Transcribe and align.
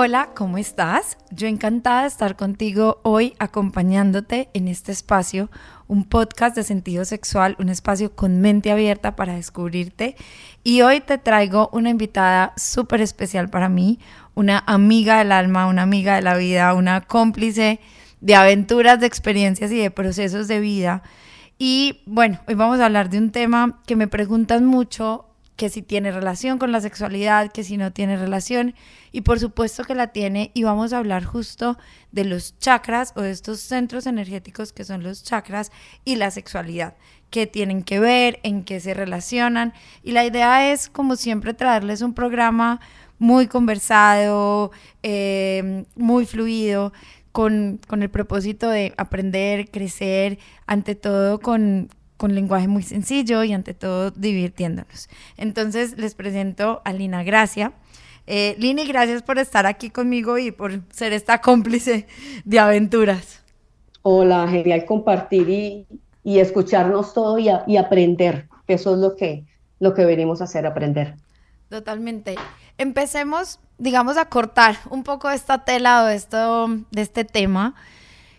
Hola, 0.00 0.30
¿cómo 0.36 0.58
estás? 0.58 1.18
Yo 1.32 1.48
encantada 1.48 2.02
de 2.02 2.06
estar 2.06 2.36
contigo 2.36 3.00
hoy 3.02 3.34
acompañándote 3.40 4.48
en 4.54 4.68
este 4.68 4.92
espacio, 4.92 5.50
un 5.88 6.04
podcast 6.04 6.54
de 6.54 6.62
sentido 6.62 7.04
sexual, 7.04 7.56
un 7.58 7.68
espacio 7.68 8.14
con 8.14 8.40
mente 8.40 8.70
abierta 8.70 9.16
para 9.16 9.34
descubrirte. 9.34 10.14
Y 10.62 10.82
hoy 10.82 11.00
te 11.00 11.18
traigo 11.18 11.68
una 11.72 11.90
invitada 11.90 12.52
súper 12.56 13.00
especial 13.00 13.50
para 13.50 13.68
mí, 13.68 13.98
una 14.36 14.62
amiga 14.68 15.18
del 15.18 15.32
alma, 15.32 15.66
una 15.66 15.82
amiga 15.82 16.14
de 16.14 16.22
la 16.22 16.36
vida, 16.36 16.74
una 16.74 17.00
cómplice 17.00 17.80
de 18.20 18.36
aventuras, 18.36 19.00
de 19.00 19.06
experiencias 19.08 19.72
y 19.72 19.78
de 19.78 19.90
procesos 19.90 20.46
de 20.46 20.60
vida. 20.60 21.02
Y 21.58 22.02
bueno, 22.06 22.38
hoy 22.46 22.54
vamos 22.54 22.78
a 22.78 22.86
hablar 22.86 23.10
de 23.10 23.18
un 23.18 23.32
tema 23.32 23.80
que 23.84 23.96
me 23.96 24.06
preguntan 24.06 24.64
mucho 24.64 25.24
que 25.58 25.68
si 25.70 25.82
tiene 25.82 26.12
relación 26.12 26.58
con 26.58 26.70
la 26.70 26.80
sexualidad, 26.80 27.50
que 27.50 27.64
si 27.64 27.76
no 27.76 27.92
tiene 27.92 28.16
relación, 28.16 28.76
y 29.10 29.22
por 29.22 29.40
supuesto 29.40 29.82
que 29.82 29.96
la 29.96 30.12
tiene, 30.12 30.52
y 30.54 30.62
vamos 30.62 30.92
a 30.92 30.98
hablar 30.98 31.24
justo 31.24 31.76
de 32.12 32.24
los 32.24 32.56
chakras 32.60 33.12
o 33.16 33.22
de 33.22 33.32
estos 33.32 33.58
centros 33.58 34.06
energéticos 34.06 34.72
que 34.72 34.84
son 34.84 35.02
los 35.02 35.24
chakras 35.24 35.72
y 36.04 36.14
la 36.14 36.30
sexualidad, 36.30 36.94
qué 37.30 37.48
tienen 37.48 37.82
que 37.82 37.98
ver, 37.98 38.38
en 38.44 38.62
qué 38.62 38.78
se 38.78 38.94
relacionan, 38.94 39.74
y 40.04 40.12
la 40.12 40.24
idea 40.24 40.70
es, 40.70 40.88
como 40.88 41.16
siempre, 41.16 41.54
traerles 41.54 42.02
un 42.02 42.14
programa 42.14 42.80
muy 43.18 43.48
conversado, 43.48 44.70
eh, 45.02 45.84
muy 45.96 46.24
fluido, 46.24 46.92
con, 47.32 47.80
con, 47.88 48.04
el 48.04 48.10
propósito 48.10 48.70
de 48.70 48.94
aprender, 48.96 49.70
crecer, 49.72 50.38
ante 50.66 50.94
todo 50.94 51.40
con, 51.40 51.88
con 52.18 52.34
lenguaje 52.34 52.68
muy 52.68 52.82
sencillo 52.82 53.42
y 53.44 53.54
ante 53.54 53.72
todo 53.72 54.10
divirtiéndonos. 54.10 55.08
Entonces 55.38 55.96
les 55.96 56.14
presento 56.14 56.82
a 56.84 56.92
Lina 56.92 57.22
Gracia. 57.22 57.72
Eh, 58.26 58.56
Lini, 58.58 58.86
gracias 58.86 59.22
por 59.22 59.38
estar 59.38 59.66
aquí 59.66 59.88
conmigo 59.88 60.36
y 60.36 60.50
por 60.50 60.82
ser 60.90 61.14
esta 61.14 61.40
cómplice 61.40 62.06
de 62.44 62.58
aventuras. 62.58 63.42
Hola, 64.02 64.46
genial 64.48 64.84
compartir 64.84 65.48
y, 65.48 65.86
y 66.22 66.40
escucharnos 66.40 67.14
todo 67.14 67.38
y, 67.38 67.48
y, 67.66 67.76
aprender, 67.78 68.48
eso 68.66 68.94
es 68.94 68.98
lo 68.98 69.16
que, 69.16 69.46
lo 69.78 69.94
que 69.94 70.04
venimos 70.04 70.40
a 70.40 70.44
hacer, 70.44 70.66
aprender. 70.66 71.14
Totalmente. 71.70 72.34
Empecemos, 72.78 73.60
digamos, 73.78 74.16
a 74.16 74.26
cortar 74.26 74.76
un 74.90 75.04
poco 75.04 75.30
esta 75.30 75.64
tela 75.64 76.04
o 76.04 76.08
esto, 76.08 76.68
de 76.90 77.00
este 77.02 77.24
tema. 77.24 77.74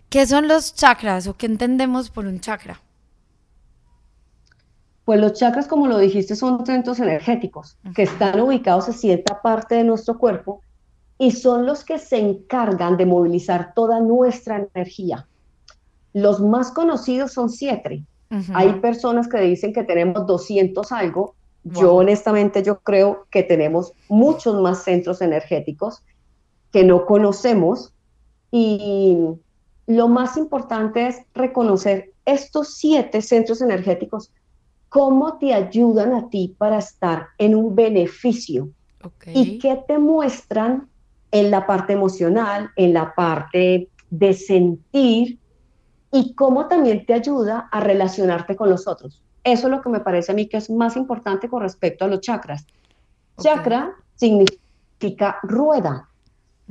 ¿Qué 0.10 0.28
son 0.28 0.48
los 0.48 0.76
chakras 0.76 1.28
o 1.28 1.36
qué 1.36 1.46
entendemos 1.46 2.10
por 2.10 2.26
un 2.26 2.40
chakra? 2.40 2.82
Pues 5.10 5.20
los 5.20 5.34
chakras, 5.34 5.68
como 5.68 5.88
lo 5.88 5.98
dijiste, 5.98 6.36
son 6.36 6.64
centros 6.68 7.00
energéticos 7.00 7.80
que 7.96 8.04
están 8.04 8.40
ubicados 8.42 8.90
en 8.90 8.94
cierta 8.94 9.42
parte 9.42 9.74
de 9.74 9.84
nuestro 9.84 10.20
cuerpo 10.20 10.62
y 11.18 11.32
son 11.32 11.66
los 11.66 11.84
que 11.84 11.98
se 11.98 12.20
encargan 12.20 12.96
de 12.96 13.08
movilizar 13.08 13.74
toda 13.74 14.02
nuestra 14.02 14.68
energía. 14.72 15.28
Los 16.14 16.40
más 16.40 16.70
conocidos 16.70 17.34
son 17.34 17.50
siete. 17.50 18.04
Hay 18.54 18.74
personas 18.82 19.28
que 19.28 19.40
dicen 19.42 19.74
que 19.74 19.84
tenemos 19.84 20.28
200 20.28 20.92
algo. 20.92 21.34
Yo 21.64 21.96
honestamente 21.96 22.62
yo 22.62 22.78
creo 22.82 23.26
que 23.32 23.42
tenemos 23.42 23.94
muchos 24.10 24.62
más 24.62 24.84
centros 24.84 25.24
energéticos 25.24 26.04
que 26.72 26.84
no 26.84 27.08
conocemos 27.08 27.96
y 28.52 29.18
lo 29.88 30.08
más 30.08 30.38
importante 30.38 31.08
es 31.08 31.24
reconocer 31.34 32.12
estos 32.26 32.76
siete 32.76 33.24
centros 33.24 33.60
energéticos 33.64 34.32
cómo 34.90 35.38
te 35.38 35.54
ayudan 35.54 36.14
a 36.14 36.30
ti 36.30 36.56
para 36.58 36.80
estar 36.80 37.28
en 37.38 37.56
un 37.56 37.76
beneficio 37.76 38.70
y 39.28 39.60
qué 39.60 39.82
te 39.88 39.98
muestran 39.98 40.90
en 41.32 41.52
la 41.52 41.66
parte 41.66 41.94
emocional, 41.94 42.72
en 42.76 42.94
la 42.94 43.14
parte 43.14 43.88
de 44.10 44.34
sentir 44.34 45.38
y 46.12 46.34
cómo 46.34 46.68
también 46.68 47.06
te 47.06 47.14
ayuda 47.14 47.70
a 47.72 47.80
relacionarte 47.80 48.56
con 48.56 48.70
los 48.70 48.88
otros. 48.88 49.22
Eso 49.44 49.68
es 49.68 49.72
lo 49.72 49.82
que 49.82 49.90
me 49.90 50.00
parece 50.00 50.32
a 50.32 50.36
mí 50.36 50.48
que 50.48 50.58
es 50.58 50.70
más 50.70 50.96
importante 50.96 51.48
con 51.48 51.62
respecto 51.62 52.06
a 52.06 52.08
los 52.08 52.22
chakras. 52.22 52.66
Chakra 53.38 53.94
significa 54.16 55.38
rueda. 55.44 56.08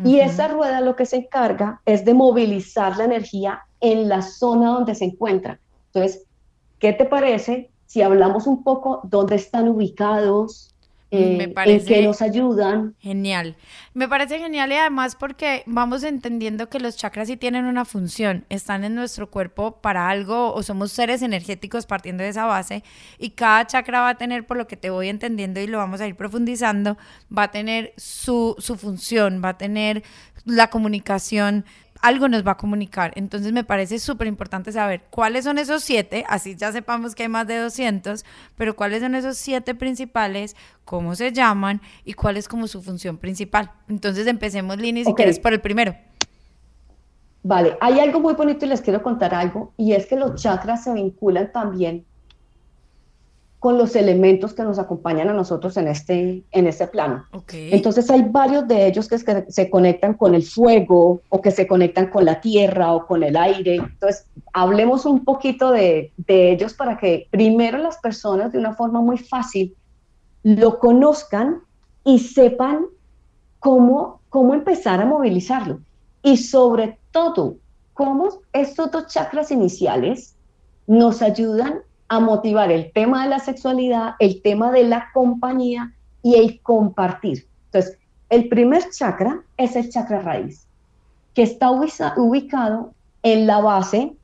Y 0.05 0.21
esa 0.21 0.47
rueda 0.47 0.81
lo 0.81 0.95
que 0.95 1.07
se 1.07 1.17
encarga 1.17 1.81
es 1.85 2.05
de 2.05 2.15
movilizar 2.15 2.97
la 2.97 3.05
energía 3.05 3.63
en 3.81 4.09
la 4.09 4.23
zona 4.23 4.71
donde 4.71 4.95
se 4.95 5.07
encuentra. 5.07 5.59
Entonces, 5.87 6.25
¿qué 6.79 6.93
te 6.93 7.05
parece 7.05 7.71
si 7.89 8.03
hablamos 8.03 8.47
un 8.47 8.63
poco 8.63 9.01
dónde 9.03 9.35
están 9.35 9.67
ubicados, 9.67 10.75
eh, 11.11 11.55
en 11.65 11.85
qué 11.87 12.03
nos 12.03 12.21
ayudan. 12.21 12.95
Genial. 12.99 13.57
Me 13.95 14.09
parece 14.09 14.39
genial 14.39 14.71
y 14.71 14.75
además 14.75 15.17
porque 15.17 15.63
vamos 15.65 16.03
entendiendo 16.03 16.69
que 16.69 16.81
los 16.81 16.99
chakras 16.99 17.29
sí 17.29 17.39
tienen 17.39 17.65
una 17.65 17.87
función, 17.87 18.45
están 18.51 18.85
en 18.85 18.95
nuestro 18.95 19.31
cuerpo 19.31 19.81
para 19.81 20.11
algo 20.11 20.53
o 20.53 20.63
somos 20.63 20.93
seres 20.93 21.23
energéticos 21.23 21.87
partiendo 21.87 22.25
de 22.25 22.29
esa 22.29 22.45
base 22.45 22.85
y 23.19 23.31
cada 23.31 23.67
chakra 23.67 24.03
va 24.03 24.11
a 24.11 24.19
tener, 24.19 24.47
por 24.47 24.59
lo 24.59 24.67
que 24.67 24.77
te 24.77 24.91
voy 24.91 25.09
entendiendo 25.09 25.61
y 25.61 25.67
lo 25.67 25.79
vamos 25.79 26.03
a 26.03 26.07
ir 26.07 26.15
profundizando, 26.15 26.99
va 27.37 27.45
a 27.45 27.51
tener 27.51 27.95
su, 27.97 28.55
su 28.59 28.77
función, 28.77 29.41
va 29.43 29.51
a 29.51 29.59
tener 29.59 30.03
la 30.45 30.69
comunicación 30.69 31.65
algo 32.03 32.29
nos 32.29 32.47
va 32.47 32.53
a 32.53 32.57
comunicar. 32.57 33.13
Entonces 33.17 33.53
me 33.53 33.65
parece 33.65 33.99
súper 33.99 34.27
importante 34.27 34.73
saber 34.73 35.03
cuáles 35.11 35.45
son 35.45 35.59
esos 35.59 35.83
siete, 35.83 36.25
así 36.29 36.57
ya 36.57 36.73
sepamos 36.73 37.15
que 37.15 37.25
hay 37.25 37.29
más 37.29 37.47
de 37.47 37.59
200, 37.59 38.25
pero 38.57 38.77
cuáles 38.77 39.03
son 39.03 39.15
esos 39.15 39.39
siete 39.39 39.75
principales, 39.75 40.57
cómo 40.85 41.15
se 41.15 41.33
llaman 41.33 41.81
y 42.05 42.15
cuál 42.15 42.37
es 42.37 42.49
como 42.49 42.67
su 42.67 42.83
función 42.83 43.19
principal. 43.19 43.71
Entonces 43.89 44.27
empecemos, 44.27 44.79
Lini, 44.79 45.05
si 45.05 45.15
quieres 45.15 45.39
por 45.39 45.53
el 45.53 45.61
primero. 45.61 45.95
Vale, 47.43 47.79
hay 47.81 48.01
algo 48.01 48.21
muy 48.21 48.35
bonito 48.35 48.67
y 48.67 48.69
les 48.69 48.81
quiero 48.81 49.03
contar 49.03 49.35
algo, 49.35 49.73
y 49.77 49.93
es 49.93 50.07
que 50.07 50.17
los 50.17 50.41
chakras 50.43 50.85
se 50.85 50.93
vinculan 50.93 51.53
también 51.53 52.05
con 53.59 53.77
los 53.77 53.97
elementos 53.97 54.55
que 54.55 54.63
nos 54.63 54.79
acompañan 54.79 55.29
a 55.29 55.33
nosotros 55.33 55.77
en 55.77 55.89
este, 55.89 56.45
en 56.53 56.67
este 56.69 56.87
plano. 56.87 57.25
Entonces 57.53 58.09
hay 58.09 58.23
varios 58.23 58.69
de 58.69 58.87
ellos 58.87 59.09
que, 59.09 59.19
se 59.49 59.71
conectan 59.71 60.15
con 60.15 60.35
el 60.35 60.45
fuego 60.45 61.23
o 61.29 61.41
que 61.41 61.51
se 61.51 61.67
conectan 61.67 62.09
con 62.09 62.25
la 62.25 62.41
tierra 62.41 62.95
o 62.95 63.07
con 63.07 63.25
el 63.25 63.37
aire. 63.37 63.77
Entonces 63.77 64.27
hablemos 64.53 65.07
un 65.07 65.25
poquito 65.25 65.73
de, 65.73 66.13
de 66.17 66.53
ellos 66.53 66.75
para 66.75 66.99
que 66.99 67.27
primero 67.31 67.79
las 67.79 67.99
personas 67.99 68.53
de 68.53 68.59
una 68.59 68.75
forma 68.75 69.01
muy 69.01 69.19
fácil 69.19 69.75
lo 70.45 70.79
conozcan 70.79 71.61
y 72.05 72.21
sepan 72.21 72.87
cómo, 73.59 74.21
cómo 74.29 74.55
empezar 74.55 75.01
a 75.01 75.07
movilizarlo. 75.07 75.81
Y 76.23 76.37
sobre 76.37 76.99
todo, 77.11 77.57
cómo 77.93 78.29
estos 78.53 78.93
dos 78.93 79.09
chakras 79.09 79.51
iniciales 79.51 80.37
nos 80.87 81.23
ayudan 81.23 81.83
a 82.09 82.21
motivar 82.21 82.71
el 82.73 82.91
tema 82.93 83.25
de 83.25 83.31
la 83.31 83.39
sexualidad, 83.39 84.15
el 84.19 84.43
tema 84.43 84.73
de 84.73 84.85
la 84.85 85.11
compañía 85.13 85.93
y 86.23 86.37
el 86.37 86.61
compartir. 86.63 87.47
Entonces, 87.67 87.99
el 88.31 88.49
primer 88.49 88.91
chakra 88.91 89.43
es 89.57 89.77
el 89.77 89.91
chakra 89.91 90.21
raíz, 90.21 90.67
que 91.35 91.43
está 91.43 91.71
ubicado 91.71 92.93
en 93.23 93.47
la 93.47 93.61
base, 93.61 94.15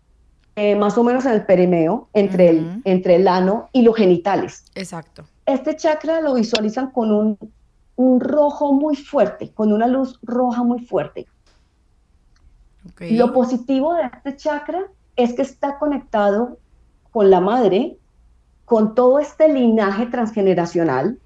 eh, 0.57 0.77
más 0.77 0.97
o 0.97 1.05
menos 1.05 1.27
en 1.27 1.33
el 1.33 1.47
perimeo, 1.47 2.09
entre, 2.13 2.51
el, 2.51 2.83
entre 2.85 3.17
el 3.17 3.29
ano 3.29 3.69
y 3.73 3.83
los 3.83 3.97
genitales. 3.97 4.65
Exacto. 4.75 5.25
Este 5.47 5.77
chakra 5.77 6.21
lo 6.21 6.35
visualizan 6.35 6.91
con 6.91 7.13
un, 7.13 7.39
un 7.97 8.21
rojo 8.21 8.73
muy 8.73 8.97
fuerte, 8.97 9.51
con 9.53 9.73
una 9.73 9.87
luz 9.87 10.19
roja 10.23 10.63
muy 10.63 10.81
fuerte. 10.81 11.27
Lo 12.99 13.33
positivo 13.33 13.95
de 13.95 14.05
este 14.05 14.37
chakra 14.37 14.87
es 15.17 15.33
que 15.33 15.43
está 15.43 15.79
conectado 15.79 16.59
con 17.15 17.31
la 17.31 17.41
madre, 17.41 17.97
con 18.67 18.95
todo 18.95 19.19
este 19.19 19.49
linaje 19.51 20.05
transgeneracional, 20.07 21.19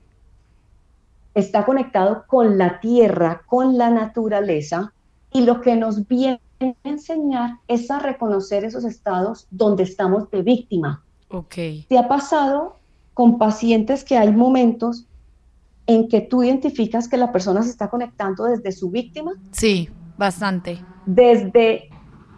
está 1.35 1.65
conectado 1.65 2.25
con 2.29 2.59
la 2.59 2.79
tierra, 2.79 3.43
con 3.47 3.77
la 3.77 3.91
naturaleza, 3.91 4.93
y 5.33 5.41
lo 5.41 5.61
que 5.61 5.75
nos 5.75 6.07
viene 6.07 6.41
a 6.61 6.75
enseñar 6.85 7.57
es 7.67 7.91
a 7.91 7.99
reconocer 7.99 8.65
esos 8.65 8.85
estados 8.85 9.49
donde 9.51 9.83
estamos 9.83 10.31
de 10.31 10.43
víctima. 10.43 11.03
Ok. 11.31 11.55
¿Te 11.89 11.99
ha 11.99 12.07
pasado 12.07 12.77
con 13.15 13.37
pacientes 13.37 14.05
que 14.05 14.17
hay 14.17 14.31
momentos 14.31 15.07
en 15.89 16.09
que 16.09 16.21
tú 16.21 16.45
identificas 16.45 17.09
que 17.09 17.17
la 17.17 17.33
persona 17.33 17.65
se 17.65 17.71
está 17.71 17.91
conectando 17.91 18.45
desde 18.45 18.71
su 18.71 18.91
víctima? 18.91 19.33
Sí, 19.51 19.89
Bastante. 20.19 20.85
Desde, 21.07 21.89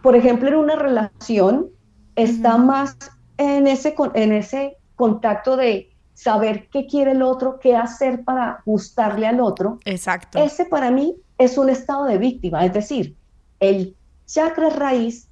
por 0.03 0.15
ejemplo, 0.15 0.49
en 0.49 0.57
una 0.57 0.77
relación, 0.77 1.69
está 2.15 2.59
más 2.59 2.97
en 3.41 3.67
ese, 3.67 3.95
en 4.15 4.33
ese 4.33 4.77
contacto 4.97 5.57
de 5.57 5.91
saber 6.15 6.69
qué 6.69 6.87
quiere 6.87 7.13
el 7.13 7.23
otro, 7.23 7.59
qué 7.59 7.75
hacer 7.75 8.23
para 8.23 8.63
gustarle 8.67 9.27
al 9.27 9.41
otro. 9.41 9.79
Exacto. 9.87 10.39
Ese 10.39 10.67
para 10.67 10.91
mí 10.91 11.17
es 11.39 11.57
un 11.57 11.71
estado 11.71 12.05
de 12.05 12.19
víctima, 12.19 12.65
es 12.67 12.75
decir, 12.75 13.17
el 13.59 13.97
chakra 14.27 14.69
raíz 14.69 15.27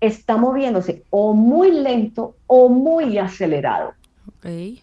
está 0.00 0.36
moviéndose 0.36 1.02
o 1.10 1.34
muy 1.34 1.72
lento 1.72 2.36
o 2.46 2.68
muy 2.68 3.18
acelerado. 3.18 3.94
Ok. 4.28 4.80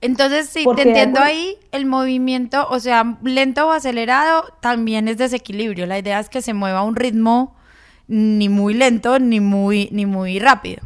Entonces, 0.00 0.48
si 0.48 0.64
te 0.74 0.88
entiendo 0.88 1.20
ahí, 1.20 1.58
el 1.72 1.84
movimiento, 1.84 2.66
o 2.70 2.80
sea, 2.80 3.18
lento 3.22 3.68
o 3.68 3.70
acelerado, 3.70 4.44
también 4.60 5.08
es 5.08 5.18
desequilibrio. 5.18 5.84
La 5.84 5.98
idea 5.98 6.18
es 6.18 6.30
que 6.30 6.40
se 6.40 6.54
mueva 6.54 6.78
a 6.78 6.84
un 6.84 6.96
ritmo 6.96 7.54
ni 8.08 8.48
muy 8.48 8.72
lento 8.72 9.18
ni 9.18 9.40
muy, 9.40 9.90
ni 9.92 10.06
muy 10.06 10.38
rápido, 10.38 10.82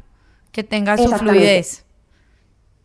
que 0.54 0.62
tenga 0.62 0.96
su 0.96 1.08
fluidez. 1.08 1.84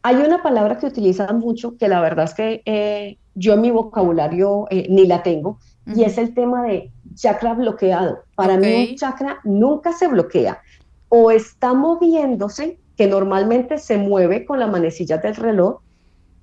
Hay 0.01 0.15
una 0.15 0.41
palabra 0.41 0.79
que 0.79 0.87
utilizan 0.87 1.37
mucho, 1.37 1.77
que 1.77 1.87
la 1.87 2.01
verdad 2.01 2.25
es 2.25 2.33
que 2.33 2.63
eh, 2.65 3.17
yo 3.35 3.53
en 3.53 3.61
mi 3.61 3.69
vocabulario 3.69 4.65
eh, 4.71 4.87
ni 4.89 5.05
la 5.05 5.21
tengo, 5.21 5.59
y 5.85 6.03
es 6.03 6.17
el 6.17 6.33
tema 6.33 6.63
de 6.63 6.91
chakra 7.13 7.53
bloqueado. 7.53 8.23
Para 8.35 8.57
mí 8.57 8.89
un 8.89 8.95
chakra 8.95 9.39
nunca 9.43 9.93
se 9.93 10.07
bloquea, 10.07 10.61
o 11.09 11.29
está 11.29 11.73
moviéndose, 11.75 12.79
que 12.97 13.05
normalmente 13.05 13.77
se 13.77 13.97
mueve 13.97 14.45
con 14.45 14.59
la 14.59 14.67
manecilla 14.67 15.17
del 15.19 15.35
reloj, 15.35 15.81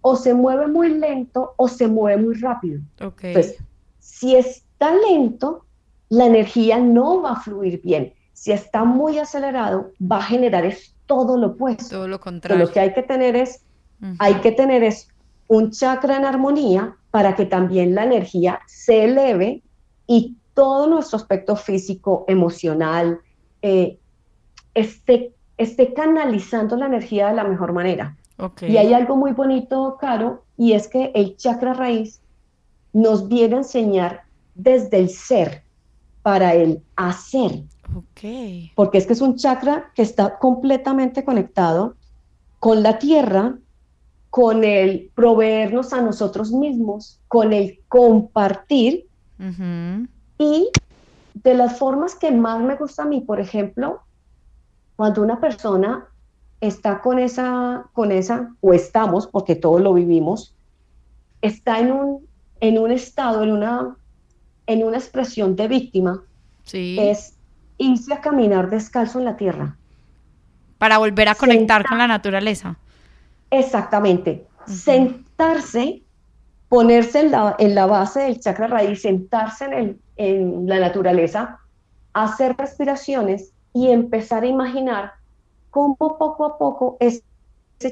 o 0.03 0.15
se 0.15 0.33
mueve 0.33 0.69
muy 0.69 0.91
lento 0.91 1.55
o 1.57 1.67
se 1.67 1.89
mueve 1.89 2.23
muy 2.23 2.35
rápido. 2.37 2.81
Entonces, 3.01 3.57
si 3.99 4.37
está 4.37 4.95
lento, 4.95 5.67
la 6.09 6.27
energía 6.27 6.79
no 6.79 7.21
va 7.21 7.33
a 7.33 7.41
fluir 7.41 7.83
bien. 7.83 8.15
Si 8.33 8.53
está 8.53 8.85
muy 8.85 9.19
acelerado, 9.19 9.91
va 10.01 10.19
a 10.19 10.23
generar 10.23 10.65
es 10.65 10.96
todo 11.07 11.37
lo 11.37 11.49
opuesto. 11.49 11.97
Todo 11.97 12.09
lo 12.09 12.21
contrario. 12.21 12.67
lo 12.67 12.73
que 12.73 12.81
hay 12.81 12.93
que 12.93 13.03
tener 13.03 13.37
es, 13.37 13.63
hay 14.19 14.35
que 14.37 14.53
tener 14.53 14.83
es 14.83 15.09
un 15.49 15.71
chakra 15.71 16.17
en 16.17 16.25
armonía 16.25 16.97
para 17.11 17.35
que 17.35 17.47
también 17.47 17.95
la 17.95 18.05
energía 18.05 18.61
se 18.67 19.05
eleve 19.05 19.63
y 20.07 20.37
todo 20.55 20.87
nuestro 20.87 21.17
aspecto 21.17 21.55
físico, 21.57 22.25
emocional, 22.29 23.21
eh, 23.63 23.99
esté, 24.75 25.33
esté 25.59 25.93
canalizando 25.95 26.77
la 26.77 26.87
energía 26.87 27.29
de 27.29 27.35
la 27.35 27.45
mejor 27.45 27.73
manera. 27.73 28.17
Y 28.61 28.77
hay 28.77 28.93
algo 28.93 29.17
muy 29.17 29.33
bonito, 29.33 29.97
Caro, 29.99 30.45
y 30.59 30.73
es 30.73 30.89
que 30.89 31.11
el 31.15 31.37
chakra 31.37 31.73
raíz 31.73 32.21
nos 32.93 33.29
viene 33.29 33.55
a 33.55 33.59
enseñar 33.59 34.25
desde 34.55 34.99
el 34.99 35.09
ser 35.09 35.63
para 36.23 36.55
el 36.55 36.83
hacer. 36.97 37.63
Porque 38.75 38.99
es 38.99 39.07
que 39.07 39.13
es 39.13 39.21
un 39.21 39.37
chakra 39.37 39.93
que 39.95 40.03
está 40.03 40.39
completamente 40.39 41.25
conectado 41.25 41.97
con 42.59 42.83
la 42.83 42.99
tierra, 42.99 43.59
con 44.31 44.65
el 44.65 45.11
proveernos 45.15 45.93
a 45.93 46.03
nosotros 46.03 46.53
mismos, 46.53 47.21
con 47.29 47.53
el 47.53 47.81
compartir. 47.89 49.07
Y 50.39 50.69
de 51.35 51.55
las 51.55 51.79
formas 51.79 52.15
que 52.15 52.31
más 52.31 52.61
me 52.61 52.77
gusta 52.77 53.03
a 53.03 53.07
mí, 53.07 53.21
por 53.21 53.41
ejemplo, 53.41 54.01
cuando 54.97 55.23
una 55.23 55.41
persona 55.41 56.07
está 56.61 57.01
con 57.03 57.19
esa, 57.19 57.87
con 57.93 58.13
esa, 58.13 58.55
o 58.61 58.73
estamos, 58.73 59.27
porque 59.27 59.55
todos 59.55 59.81
lo 59.81 59.95
vivimos, 59.95 60.55
está 61.43 61.79
en 61.79 61.93
un, 61.93 62.27
en 62.61 62.79
un 62.79 62.91
estado, 62.91 63.43
en 63.43 63.53
una, 63.53 63.97
en 64.67 64.85
una 64.85 64.97
expresión 64.97 65.55
de 65.55 65.69
víctima, 65.69 66.23
es 66.99 67.36
irse 67.79 68.13
a 68.13 68.21
caminar 68.21 68.71
descalzo 68.71 69.19
en 69.19 69.25
la 69.25 69.37
tierra. 69.37 69.77
Para 70.79 70.99
volver 70.99 71.29
a 71.29 71.35
conectar 71.35 71.87
con 71.87 71.99
la 71.99 72.07
naturaleza. 72.07 72.77
Exactamente. 73.51 74.47
Sentarse, 74.67 76.03
ponerse 76.69 77.21
en 77.21 77.31
la, 77.31 77.57
en 77.59 77.75
la, 77.75 77.87
base 77.87 78.21
del 78.21 78.41
chakra 78.41 78.67
raíz, 78.67 79.03
sentarse 79.03 79.65
en, 79.65 79.73
el, 79.73 80.01
en 80.17 80.69
la 80.69 80.81
naturaleza, 80.81 81.61
hacer 82.13 82.57
respiraciones 82.57 83.53
y 83.73 83.91
empezar 83.91 84.43
a 84.43 84.47
imaginar 84.47 85.13
cómo 85.71 85.97
poco 85.97 86.45
a 86.45 86.59
poco 86.59 86.97
ese 87.01 87.23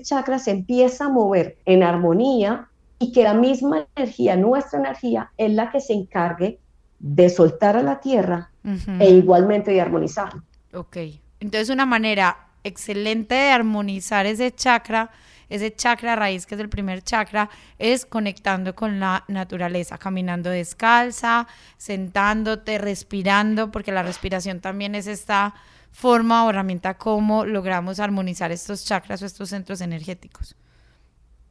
chakra 0.03 0.39
se 0.39 0.51
empieza 0.51 1.07
a 1.07 1.11
mover 1.11 1.59
en 1.67 1.83
armonía 1.83 2.69
y 2.99 3.13
que 3.13 3.25
la 3.25 3.35
misma 3.35 3.87
energía, 3.95 4.37
nuestra 4.37 4.79
energía, 4.79 5.31
es 5.37 5.53
la 5.53 5.71
que 5.71 5.81
se 5.81 5.93
encargue 5.93 6.59
de 6.99 7.29
soltar 7.29 7.77
a 7.77 7.83
la 7.83 8.01
tierra 8.01 8.51
e 8.99 9.11
igualmente 9.11 9.71
de 9.73 9.81
armonizar. 9.81 10.33
Ok, 10.73 10.97
entonces 11.41 11.69
una 11.69 11.87
manera 11.87 12.49
excelente 12.65 13.35
de 13.35 13.51
armonizar 13.51 14.27
ese 14.27 14.51
chakra, 14.53 15.11
ese 15.51 15.75
chakra 15.75 16.17
raíz 16.17 16.47
que 16.47 16.55
es 16.55 16.61
el 16.61 16.71
primer 16.71 17.03
chakra, 17.03 17.51
es 17.79 18.07
conectando 18.07 18.75
con 18.75 18.99
la 18.99 19.25
naturaleza, 19.29 19.99
caminando 19.99 20.51
descalza, 20.51 21.47
sentándote, 21.77 22.79
respirando, 22.79 23.71
porque 23.71 23.93
la 23.93 24.03
respiración 24.03 24.61
también 24.61 24.95
es 24.95 25.07
esta 25.07 25.55
forma 25.93 26.45
o 26.45 26.51
herramienta 26.51 26.95
cómo 26.95 27.45
logramos 27.45 28.01
armonizar 28.01 28.51
estos 28.51 28.85
chakras 28.85 29.23
o 29.23 29.27
estos 29.27 29.51
centros 29.51 29.81
energéticos. 29.81 30.57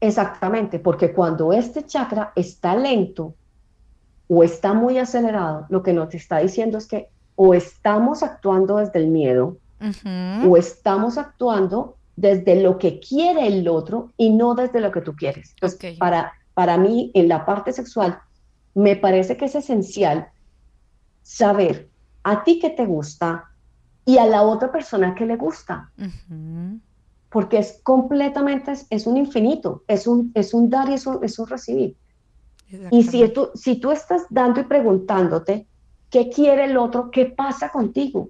Exactamente, 0.01 0.79
porque 0.79 1.13
cuando 1.13 1.53
este 1.53 1.85
chakra 1.85 2.33
está 2.35 2.75
lento 2.75 3.35
o 4.35 4.43
está 4.43 4.73
muy 4.73 4.97
acelerado, 4.97 5.65
lo 5.69 5.83
que 5.83 5.93
nos 5.93 6.13
está 6.13 6.39
diciendo 6.39 6.77
es 6.77 6.87
que 6.87 7.07
o 7.35 7.53
estamos 7.53 8.23
actuando 8.23 8.77
desde 8.77 8.99
el 8.99 9.07
miedo 9.07 9.57
o 10.47 10.55
estamos 10.55 11.17
actuando 11.17 11.97
desde 12.15 12.61
lo 12.61 12.77
que 12.77 12.99
quiere 12.99 13.47
el 13.47 13.67
otro 13.67 14.11
y 14.17 14.29
no 14.29 14.55
desde 14.55 14.79
lo 14.79 14.91
que 14.91 15.01
tú 15.01 15.13
quieres. 15.15 15.55
para, 15.99 16.33
para 16.53 16.77
mí, 16.77 17.11
en 17.13 17.27
la 17.27 17.45
parte 17.45 17.73
sexual, 17.73 18.19
me 18.75 18.95
parece 18.95 19.35
que 19.35 19.45
es 19.45 19.55
esencial 19.55 20.27
saber 21.21 21.89
a 22.23 22.43
ti 22.45 22.59
qué 22.59 22.69
te 22.69 22.85
gusta, 22.85 23.49
y 24.05 24.17
a 24.17 24.25
la 24.25 24.43
otra 24.43 24.71
persona 24.71 25.15
que 25.15 25.25
le 25.25 25.37
gusta. 25.37 25.91
Porque 27.29 27.57
es 27.57 27.79
completamente, 27.83 28.73
es, 28.89 29.07
un 29.07 29.17
infinito, 29.17 29.83
es 29.87 30.07
un, 30.07 30.31
es 30.35 30.53
un 30.53 30.69
dar 30.69 30.89
y 30.89 30.93
es 30.93 31.07
un, 31.07 31.23
es 31.23 31.39
un 31.39 31.47
recibir. 31.47 31.95
Y 32.91 33.03
si 33.03 33.27
tú, 33.29 33.49
si 33.55 33.75
tú 33.75 33.91
estás 33.91 34.25
dando 34.29 34.61
y 34.61 34.63
preguntándote 34.63 35.65
qué 36.09 36.29
quiere 36.29 36.65
el 36.65 36.77
otro, 36.77 37.11
qué 37.11 37.25
pasa 37.25 37.69
contigo, 37.69 38.29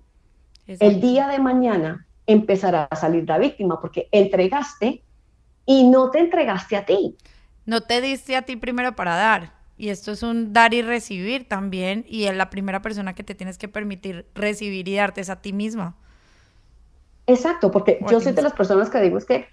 el 0.68 1.02
día 1.02 1.28
de 1.28 1.40
mañana 1.40 2.08
empezará 2.26 2.86
a 2.86 2.96
salir 2.96 3.28
la 3.28 3.38
víctima 3.38 3.82
porque 3.82 4.08
entregaste 4.12 5.04
y 5.66 5.84
no 5.90 6.10
te 6.10 6.20
entregaste 6.20 6.76
a 6.78 6.86
ti. 6.86 7.16
No 7.66 7.82
te 7.82 8.02
diste 8.02 8.36
a 8.36 8.44
ti 8.44 8.56
primero 8.56 8.96
para 8.96 9.16
dar. 9.16 9.54
Y 9.78 9.90
esto 9.90 10.12
es 10.12 10.24
un 10.24 10.54
dar 10.54 10.74
y 10.74 10.82
recibir 10.82 11.48
también, 11.48 12.06
y 12.08 12.26
es 12.26 12.36
la 12.36 12.50
primera 12.50 12.82
persona 12.82 13.16
que 13.16 13.24
te 13.24 13.34
tienes 13.34 13.58
que 13.58 13.68
permitir 13.68 14.26
recibir 14.36 14.88
y 14.88 14.96
darte 14.96 15.22
es 15.22 15.30
a 15.30 15.42
ti 15.42 15.52
misma. 15.52 15.96
Exacto, 17.26 17.72
porque 17.72 18.00
yo 18.10 18.20
soy 18.20 18.34
de 18.34 18.42
las 18.42 18.54
personas 18.54 18.90
que 18.90 19.02
digo 19.02 19.18
es 19.18 19.26
que 19.26 19.48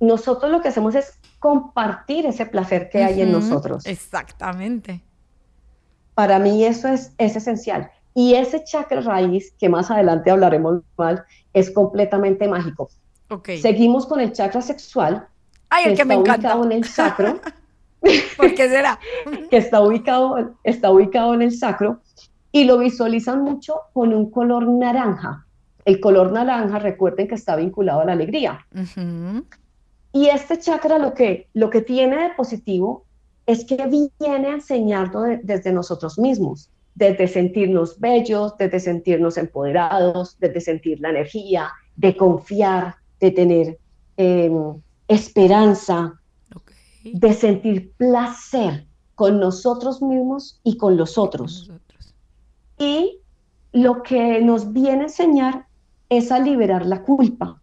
nosotros 0.00 0.50
lo 0.50 0.60
que 0.60 0.68
hacemos 0.68 0.94
es 0.94 1.18
compartir 1.38 2.26
ese 2.26 2.46
placer 2.46 2.88
que 2.90 3.02
hay 3.02 3.22
en 3.22 3.32
nosotros. 3.32 3.86
Exactamente. 3.86 5.02
Para 6.14 6.38
mí 6.38 6.64
eso 6.64 6.88
es, 6.88 7.12
es 7.18 7.36
esencial. 7.36 7.90
Y 8.14 8.34
ese 8.34 8.64
chakra 8.64 9.02
raíz, 9.02 9.52
que 9.58 9.68
más 9.68 9.90
adelante 9.90 10.30
hablaremos 10.30 10.82
mal, 10.96 11.24
es 11.52 11.70
completamente 11.70 12.48
mágico. 12.48 12.88
Okay. 13.28 13.60
Seguimos 13.60 14.06
con 14.06 14.20
el 14.20 14.32
chakra 14.32 14.62
sexual. 14.62 15.26
Ay, 15.68 15.84
el 15.86 15.96
que, 15.96 16.04
me 16.04 16.14
encanta. 16.14 16.52
en 16.52 16.72
el 16.72 16.84
sacro. 16.84 17.40
¿Por 18.36 18.54
qué 18.54 18.68
será? 18.68 18.98
que 19.50 19.56
está 19.56 19.80
ubicado, 19.80 20.54
está 20.64 20.90
ubicado 20.90 21.34
en 21.34 21.42
el 21.42 21.52
sacro 21.52 22.00
y 22.52 22.64
lo 22.64 22.78
visualizan 22.78 23.42
mucho 23.42 23.82
con 23.92 24.14
un 24.14 24.30
color 24.30 24.66
naranja. 24.66 25.46
El 25.84 26.00
color 26.00 26.32
naranja, 26.32 26.78
recuerden 26.78 27.28
que 27.28 27.34
está 27.34 27.54
vinculado 27.56 28.00
a 28.00 28.04
la 28.06 28.12
alegría. 28.12 28.66
Y 30.16 30.30
este 30.30 30.58
chakra 30.58 30.98
lo 30.98 31.12
que, 31.12 31.46
lo 31.52 31.68
que 31.68 31.82
tiene 31.82 32.16
de 32.16 32.30
positivo 32.34 33.04
es 33.44 33.66
que 33.66 33.76
viene 33.86 34.46
a 34.48 34.54
enseñarnos 34.54 35.40
desde 35.42 35.70
nosotros 35.74 36.18
mismos, 36.18 36.70
desde 36.94 37.28
sentirnos 37.28 38.00
bellos, 38.00 38.56
desde 38.56 38.80
sentirnos 38.80 39.36
empoderados, 39.36 40.38
desde 40.40 40.62
sentir 40.62 41.00
la 41.00 41.10
energía, 41.10 41.68
de 41.96 42.16
confiar, 42.16 42.94
de 43.20 43.30
tener 43.30 43.78
em, 44.16 44.80
esperanza, 45.06 46.18
de 47.04 47.34
sentir 47.34 47.92
placer 47.98 48.86
con 49.16 49.38
nosotros 49.38 50.00
mismos 50.00 50.58
y 50.64 50.78
con 50.78 50.96
los 50.96 51.18
otros. 51.18 51.70
Y 52.78 53.18
lo 53.72 54.02
que 54.02 54.40
nos 54.40 54.72
viene 54.72 55.00
a 55.00 55.08
enseñar 55.08 55.66
es 56.08 56.32
a 56.32 56.38
liberar 56.38 56.86
la 56.86 57.02
culpa. 57.02 57.60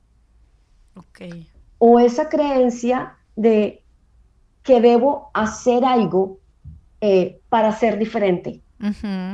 O 1.86 2.00
esa 2.00 2.30
creencia 2.30 3.18
de 3.36 3.84
que 4.63 4.80
debo 4.80 5.32
hacer 5.34 5.84
algo 5.84 6.40
eh, 7.02 7.42
para 7.50 7.74
ser 7.74 8.00
diferente. 8.00 8.62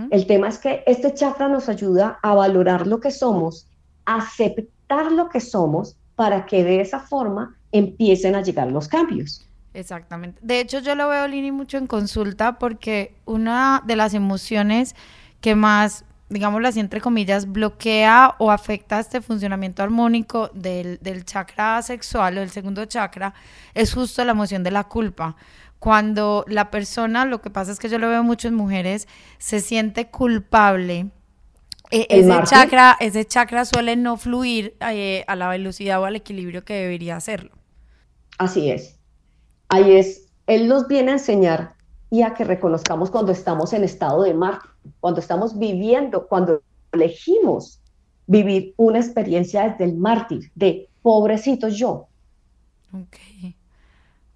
El 0.10 0.25
tema 0.25 0.48
es 0.48 0.58
que 0.58 0.84
este 0.88 1.13
chakra 1.13 1.48
nos 1.48 1.70
ayuda 1.70 2.18
a 2.24 2.34
valorar 2.34 2.88
lo 2.88 3.00
que 3.00 3.12
somos, 3.12 3.68
aceptar 4.06 5.12
lo 5.12 5.29
que 5.29 5.39
somos, 5.39 5.96
para 6.15 6.48
que 6.48 6.63
de 6.63 6.82
esa 6.82 7.00
forma 7.00 7.56
empiecen 7.72 8.34
a 8.34 8.41
llegar 8.41 8.72
los 8.72 8.88
cambios. 8.88 9.48
Exactamente. 9.75 10.39
De 10.41 10.60
hecho, 10.60 10.79
yo 10.79 10.96
lo 10.96 11.08
veo, 11.08 11.27
Lini, 11.27 11.51
mucho 11.51 11.77
en 11.77 11.86
consulta 11.86 12.58
porque 12.58 13.13
una 13.25 13.84
de 13.86 13.96
las 13.96 14.15
emociones 14.15 14.96
que 15.39 15.53
más, 15.53 16.03
digámoslo 16.29 16.67
así, 16.67 16.79
entre 16.79 17.01
comillas, 17.01 17.51
bloquea 17.51 18.36
o 18.38 18.51
afecta 18.51 19.00
este 19.00 19.21
funcionamiento 19.21 19.83
armónico 19.83 20.50
del, 20.53 21.00
del 21.01 21.25
chakra 21.25 21.81
sexual 21.81 22.38
o 22.38 22.39
del 22.41 22.50
segundo 22.50 22.86
chakra 22.86 23.33
es 23.74 23.93
justo 23.93 24.24
la 24.24 24.31
emoción 24.31 24.63
de 24.63 24.71
la 24.71 24.86
culpa 24.86 25.36
cuando 25.79 26.43
la 26.48 26.69
persona, 26.71 27.25
lo 27.25 27.41
que 27.41 27.50
pasa 27.50 27.71
es 27.71 27.79
que 27.79 27.89
yo 27.89 27.98
lo 27.98 28.09
veo 28.09 28.21
mucho 28.21 28.48
en 28.50 28.53
mujeres, 28.53 29.07
se 29.38 29.62
siente 29.62 30.09
culpable. 30.09 31.07
Eh, 31.89 32.05
ese, 32.09 32.43
chakra, 32.43 32.98
ese 33.00 33.25
chakra 33.25 33.65
suele 33.65 33.95
no 33.95 34.17
fluir 34.17 34.75
eh, 34.91 35.24
a 35.27 35.36
la 35.36 35.48
velocidad 35.48 36.01
o 36.01 36.05
al 36.05 36.17
equilibrio 36.17 36.63
que 36.63 36.74
debería 36.74 37.15
hacerlo. 37.15 37.51
Así 38.38 38.69
es. 38.69 39.00
Ahí 39.69 39.93
es, 39.95 40.27
él 40.45 40.67
nos 40.67 40.88
viene 40.88 41.12
a 41.12 41.13
enseñar 41.13 41.75
y 42.12 42.24
a 42.24 42.33
que 42.33 42.43
reconozcamos 42.43 43.09
cuando 43.09 43.31
estamos 43.31 43.74
en 43.74 43.83
estado 43.83 44.24
de 44.24 44.33
mar, 44.33 44.59
cuando 45.00 45.19
estamos 45.19 45.57
viviendo, 45.57 46.27
cuando 46.27 46.62
elegimos 46.91 47.81
vivir 48.27 48.74
una 48.77 49.00
experiencia 49.00 49.69
desde 49.69 49.86
el 49.86 49.98
mártir, 49.98 50.51
de 50.55 50.88
pobrecito 51.01 51.67
yo. 51.67 52.07
Okay. 52.91 53.55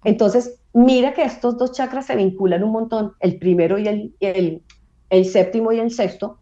Entonces, 0.04 0.60
mira 0.72 1.14
que 1.14 1.22
estos 1.22 1.56
dos 1.56 1.72
chakras 1.72 2.06
se 2.06 2.16
vinculan 2.16 2.62
un 2.64 2.72
montón, 2.72 3.12
el 3.20 3.38
primero 3.38 3.78
y 3.78 3.88
el, 3.88 4.62
el, 5.10 5.24
séptimo 5.24 5.72
y 5.72 5.78
el 5.78 5.90
sexto, 5.90 6.38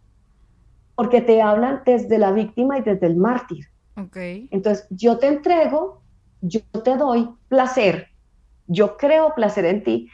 porque 0.94 1.20
te 1.20 1.42
hablan 1.42 1.82
desde 1.84 2.18
la 2.18 2.32
víctima 2.32 2.78
y 2.78 2.82
desde 2.82 3.06
el 3.06 3.16
mártir. 3.16 3.66
Okay. 3.96 4.48
Entonces, 4.50 4.86
yo 4.90 5.18
te 5.18 5.26
entrego, 5.26 6.02
yo 6.40 6.60
te 6.82 6.96
doy 6.96 7.28
placer, 7.48 8.08
yo 8.66 8.96
creo 8.96 9.34
placer 9.34 9.66
en 9.66 9.84
ti 9.84 10.08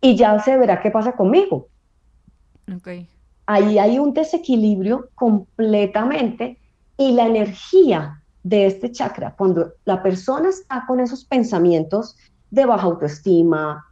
y 0.00 0.16
ya 0.16 0.38
se 0.38 0.56
verá 0.56 0.80
qué 0.80 0.90
pasa 0.90 1.12
conmigo. 1.12 1.68
Okay. 2.76 3.08
Ahí 3.46 3.78
hay 3.78 3.98
un 3.98 4.14
desequilibrio 4.14 5.10
completamente 5.14 6.58
y 6.96 7.12
la 7.12 7.26
energía 7.26 8.22
de 8.42 8.66
este 8.66 8.92
chakra, 8.92 9.34
cuando 9.36 9.72
la 9.84 10.02
persona 10.02 10.50
está 10.50 10.84
con 10.86 11.00
esos 11.00 11.24
pensamientos 11.24 12.16
de 12.50 12.66
baja 12.66 12.84
autoestima, 12.84 13.84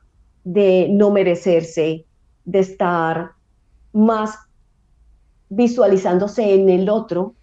de 0.45 0.89
no 0.91 1.11
merecerse, 1.11 2.07
de 2.45 2.59
estar 2.59 3.33
más 3.93 4.37
visualizándose 5.49 6.55
en 6.55 6.69
el 6.69 6.89
otro, 6.89 7.35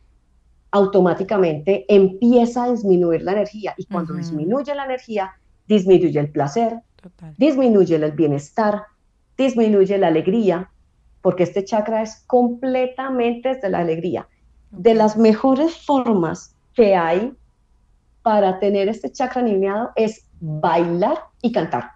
automáticamente 0.72 1.86
empieza 1.88 2.66
a 2.66 2.72
disminuir 2.72 3.24
la 3.24 3.34
energía. 3.34 3.74
Y 3.78 3.86
cuando 3.86 4.14
disminuye 4.14 4.74
la 4.76 4.86
energía, 4.86 5.32
disminuye 5.68 6.20
el 6.20 6.32
placer, 6.32 6.80
disminuye 7.38 7.96
el 7.96 8.12
bienestar, 8.12 8.84
disminuye 9.38 9.98
la 9.98 10.08
alegría, 10.08 10.70
porque 11.22 11.44
este 11.44 11.66
chakra 11.66 12.02
es 12.02 12.24
completamente 12.28 13.56
desde 13.56 13.70
la 13.70 13.80
alegría. 13.80 14.28
De 14.72 14.94
las 14.94 15.18
mejores 15.18 15.78
formas 15.78 16.56
que 16.74 16.96
hay 16.96 17.34
para 18.22 18.60
tener 18.60 18.88
este 18.90 19.12
chakra 19.12 19.42
alineado 19.42 19.92
es 19.96 20.26
bailar 20.40 21.18
y 21.42 21.52
cantar. 21.52 21.92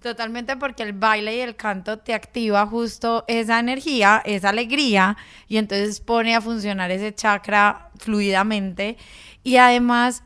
Totalmente 0.00 0.56
porque 0.58 0.82
el 0.82 0.92
baile 0.92 1.36
y 1.36 1.40
el 1.40 1.56
canto 1.56 1.98
te 1.98 2.12
activa 2.12 2.66
justo 2.66 3.24
esa 3.26 3.58
energía, 3.58 4.20
esa 4.26 4.50
alegría 4.50 5.16
y 5.48 5.56
entonces 5.56 6.00
pone 6.00 6.34
a 6.34 6.42
funcionar 6.42 6.90
ese 6.90 7.14
chakra 7.14 7.90
fluidamente 7.98 8.98
y 9.42 9.56
además 9.56 10.22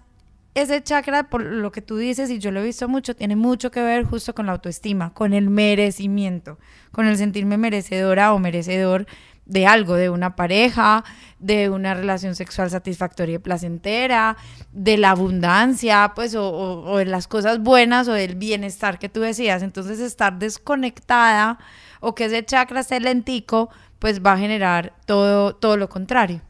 ese 0.54 0.82
chakra, 0.82 1.30
por 1.30 1.42
lo 1.42 1.70
que 1.70 1.82
tú 1.82 1.96
dices, 1.96 2.30
y 2.30 2.38
yo 2.38 2.50
lo 2.50 2.60
he 2.60 2.64
visto 2.64 2.88
mucho, 2.88 3.14
tiene 3.14 3.36
mucho 3.36 3.70
que 3.70 3.80
ver 3.80 4.04
justo 4.04 4.34
con 4.34 4.46
la 4.46 4.52
autoestima, 4.52 5.14
con 5.14 5.32
el 5.32 5.50
merecimiento, 5.50 6.58
con 6.90 7.06
el 7.06 7.16
sentirme 7.16 7.58
merecedora 7.58 8.32
o 8.32 8.38
merecedor 8.38 9.06
de 9.48 9.66
algo, 9.66 9.94
de 9.94 10.10
una 10.10 10.36
pareja, 10.36 11.04
de 11.38 11.70
una 11.70 11.94
relación 11.94 12.34
sexual 12.34 12.70
satisfactoria 12.70 13.36
y 13.36 13.38
placentera, 13.38 14.36
de 14.72 14.98
la 14.98 15.10
abundancia, 15.10 16.12
pues, 16.14 16.34
o, 16.36 16.96
de 16.98 17.06
las 17.06 17.26
cosas 17.28 17.60
buenas 17.60 18.08
o 18.08 18.12
del 18.12 18.36
bienestar 18.36 18.98
que 18.98 19.08
tú 19.08 19.20
decías. 19.20 19.62
Entonces, 19.62 20.00
estar 20.00 20.38
desconectada 20.38 21.58
o 22.00 22.14
que 22.14 22.26
ese 22.26 22.44
chakra 22.44 22.80
esté 22.80 23.00
lentico, 23.00 23.70
pues 23.98 24.22
va 24.22 24.34
a 24.34 24.38
generar 24.38 24.92
todo, 25.06 25.54
todo 25.56 25.76
lo 25.76 25.88
contrario. 25.88 26.42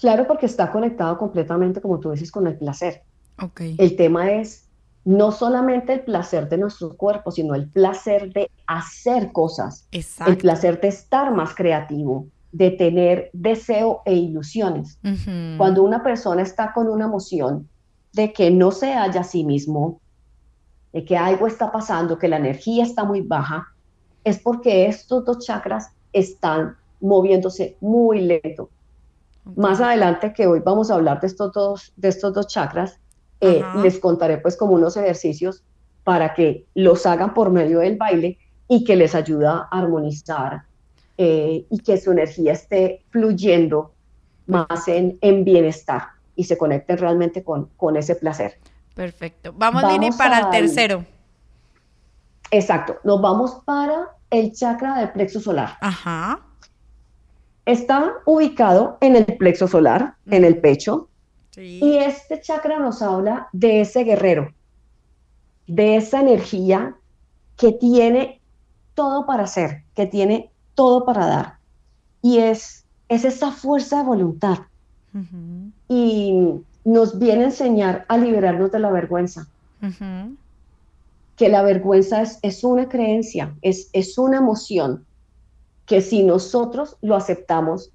Claro, 0.00 0.26
porque 0.26 0.46
está 0.46 0.72
conectado 0.72 1.18
completamente, 1.18 1.80
como 1.80 2.00
tú 2.00 2.10
dices, 2.10 2.32
con 2.32 2.46
el 2.46 2.56
placer. 2.56 3.02
Okay. 3.40 3.76
El 3.78 3.96
tema 3.96 4.32
es 4.32 4.66
no 5.04 5.32
solamente 5.32 5.92
el 5.92 6.00
placer 6.00 6.48
de 6.48 6.58
nuestro 6.58 6.96
cuerpo, 6.96 7.30
sino 7.30 7.54
el 7.54 7.68
placer 7.68 8.32
de 8.32 8.50
hacer 8.66 9.32
cosas, 9.32 9.86
el 9.90 10.36
placer 10.36 10.80
de 10.80 10.88
estar 10.88 11.34
más 11.34 11.54
creativo, 11.54 12.26
de 12.52 12.70
tener 12.70 13.30
deseo 13.32 14.02
e 14.04 14.14
ilusiones. 14.14 14.98
Cuando 15.56 15.82
una 15.82 16.02
persona 16.02 16.42
está 16.42 16.72
con 16.72 16.88
una 16.88 17.06
emoción 17.06 17.68
de 18.12 18.32
que 18.32 18.50
no 18.50 18.72
se 18.72 18.92
halla 18.92 19.20
a 19.20 19.24
sí 19.24 19.44
mismo, 19.44 20.00
de 20.92 21.04
que 21.04 21.16
algo 21.16 21.46
está 21.46 21.70
pasando, 21.70 22.18
que 22.18 22.28
la 22.28 22.36
energía 22.36 22.84
está 22.84 23.04
muy 23.04 23.20
baja, 23.20 23.68
es 24.24 24.38
porque 24.38 24.86
estos 24.86 25.24
dos 25.24 25.44
chakras 25.46 25.90
están 26.12 26.76
moviéndose 27.00 27.76
muy 27.80 28.20
lento. 28.20 28.70
Más 29.56 29.80
adelante 29.80 30.32
que 30.32 30.46
hoy 30.46 30.60
vamos 30.60 30.90
a 30.90 30.94
hablar 30.94 31.20
de 31.20 31.26
estos 31.26 31.52
dos, 31.52 31.92
de 31.96 32.08
estos 32.08 32.32
dos 32.34 32.46
chakras, 32.46 32.98
eh, 33.40 33.62
les 33.82 33.98
contaré 33.98 34.38
pues 34.38 34.56
como 34.56 34.74
unos 34.74 34.96
ejercicios 34.96 35.62
para 36.04 36.34
que 36.34 36.66
los 36.74 37.06
hagan 37.06 37.32
por 37.32 37.50
medio 37.50 37.80
del 37.80 37.96
baile 37.96 38.38
y 38.68 38.84
que 38.84 38.96
les 38.96 39.14
ayuda 39.14 39.68
a 39.70 39.78
armonizar 39.78 40.62
eh, 41.16 41.64
y 41.70 41.78
que 41.78 41.98
su 41.98 42.12
energía 42.12 42.52
esté 42.52 43.02
fluyendo 43.10 43.92
más 44.46 44.88
en, 44.88 45.18
en 45.20 45.44
bienestar 45.44 46.02
y 46.36 46.44
se 46.44 46.56
conecten 46.58 46.98
realmente 46.98 47.42
con, 47.42 47.70
con 47.76 47.96
ese 47.96 48.14
placer. 48.14 48.58
Perfecto. 48.94 49.54
Vamos, 49.56 49.82
vamos 49.82 50.16
para 50.16 50.40
el 50.40 50.50
tercero. 50.50 51.04
Exacto. 52.50 52.98
Nos 53.04 53.20
vamos 53.20 53.62
para 53.64 54.10
el 54.30 54.52
chakra 54.52 54.98
del 54.98 55.10
plexo 55.12 55.40
solar. 55.40 55.76
Ajá. 55.80 56.40
Está 57.66 58.14
ubicado 58.24 58.98
en 59.00 59.16
el 59.16 59.24
plexo 59.36 59.68
solar, 59.68 60.14
en 60.26 60.44
el 60.44 60.58
pecho, 60.58 61.08
y 61.56 61.96
este 61.96 62.40
chakra 62.40 62.78
nos 62.78 63.02
habla 63.02 63.48
de 63.52 63.82
ese 63.82 64.04
guerrero, 64.04 64.52
de 65.66 65.96
esa 65.96 66.20
energía 66.20 66.96
que 67.56 67.72
tiene 67.72 68.40
todo 68.94 69.26
para 69.26 69.44
hacer, 69.44 69.82
que 69.94 70.06
tiene 70.06 70.50
todo 70.74 71.04
para 71.04 71.26
dar. 71.26 71.58
Y 72.22 72.38
es, 72.38 72.84
es 73.08 73.24
esa 73.24 73.50
fuerza 73.50 73.98
de 73.98 74.04
voluntad. 74.04 74.58
Y 75.88 76.62
nos 76.84 77.18
viene 77.18 77.42
a 77.42 77.46
enseñar 77.46 78.04
a 78.08 78.16
liberarnos 78.16 78.70
de 78.70 78.78
la 78.78 78.90
vergüenza. 78.90 79.48
Que 81.36 81.48
la 81.48 81.62
vergüenza 81.62 82.22
es, 82.22 82.38
es 82.42 82.64
una 82.64 82.88
creencia, 82.88 83.54
es, 83.62 83.90
es 83.92 84.16
una 84.18 84.38
emoción 84.38 85.04
que 85.90 86.00
si 86.00 86.22
nosotros 86.22 86.96
lo 87.02 87.16
aceptamos, 87.16 87.90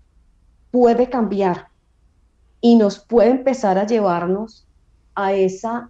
puede 0.70 1.10
cambiar 1.10 1.70
y 2.60 2.76
nos 2.76 3.00
puede 3.00 3.30
empezar 3.30 3.78
a 3.78 3.88
llevarnos 3.88 4.68
a, 5.16 5.32
esa, 5.32 5.90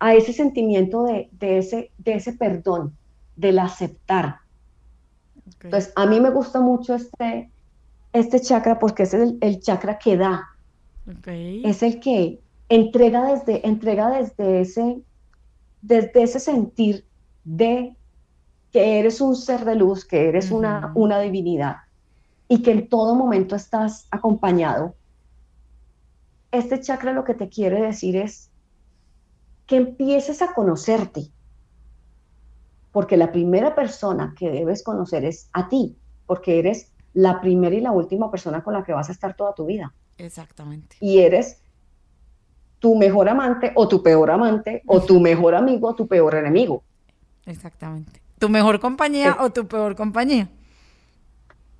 a 0.00 0.14
ese 0.14 0.32
sentimiento 0.32 1.04
de, 1.04 1.30
ese, 1.38 1.92
de 1.98 2.14
ese 2.14 2.32
perdón, 2.32 2.96
del 3.36 3.60
aceptar. 3.60 4.38
Entonces, 5.62 5.92
a 5.94 6.06
mí 6.06 6.18
me 6.18 6.30
gusta 6.30 6.60
mucho 6.60 6.96
este, 6.96 7.52
este 8.12 8.40
chakra 8.40 8.80
porque 8.80 9.04
es 9.04 9.14
el, 9.14 9.60
chakra 9.60 10.00
que 10.00 10.16
da. 10.16 10.48
Es 11.64 11.84
el 11.84 12.00
que 12.00 12.40
entrega 12.68 13.32
desde, 13.32 13.64
entrega 13.64 14.10
desde, 14.10 14.62
ese, 14.62 15.00
desde 15.82 16.20
ese 16.24 16.40
sentir 16.40 17.04
de 17.44 17.94
que 18.72 18.98
eres 18.98 19.20
un 19.20 19.36
ser 19.36 19.64
de 19.64 19.74
luz, 19.74 20.04
que 20.04 20.28
eres 20.28 20.50
una, 20.50 20.92
una 20.94 21.20
divinidad 21.20 21.76
y 22.48 22.62
que 22.62 22.72
en 22.72 22.88
todo 22.88 23.14
momento 23.14 23.54
estás 23.54 24.06
acompañado 24.10 24.94
este 26.52 26.80
chakra 26.80 27.12
lo 27.12 27.24
que 27.24 27.34
te 27.34 27.48
quiere 27.48 27.80
decir 27.80 28.14
es 28.16 28.50
que 29.66 29.76
empieces 29.76 30.42
a 30.42 30.54
conocerte. 30.54 31.32
Porque 32.92 33.16
la 33.16 33.32
primera 33.32 33.74
persona 33.74 34.34
que 34.38 34.50
debes 34.50 34.84
conocer 34.84 35.24
es 35.24 35.48
a 35.54 35.70
ti, 35.70 35.96
porque 36.26 36.58
eres 36.58 36.92
la 37.14 37.40
primera 37.40 37.74
y 37.74 37.80
la 37.80 37.90
última 37.90 38.30
persona 38.30 38.62
con 38.62 38.74
la 38.74 38.84
que 38.84 38.92
vas 38.92 39.08
a 39.08 39.12
estar 39.12 39.34
toda 39.34 39.54
tu 39.54 39.64
vida. 39.64 39.94
Exactamente. 40.18 40.96
Y 41.00 41.20
eres 41.20 41.62
tu 42.78 42.94
mejor 42.96 43.30
amante 43.30 43.72
o 43.74 43.88
tu 43.88 44.02
peor 44.02 44.30
amante 44.30 44.82
o 44.86 45.00
tu 45.00 45.20
mejor 45.20 45.54
amigo 45.54 45.88
o 45.88 45.94
tu 45.94 46.06
peor 46.06 46.34
enemigo. 46.34 46.82
Exactamente. 47.46 48.21
Tu 48.42 48.48
mejor 48.48 48.80
compañía 48.80 49.36
o 49.38 49.50
tu 49.50 49.68
peor 49.68 49.94
compañía. 49.94 50.48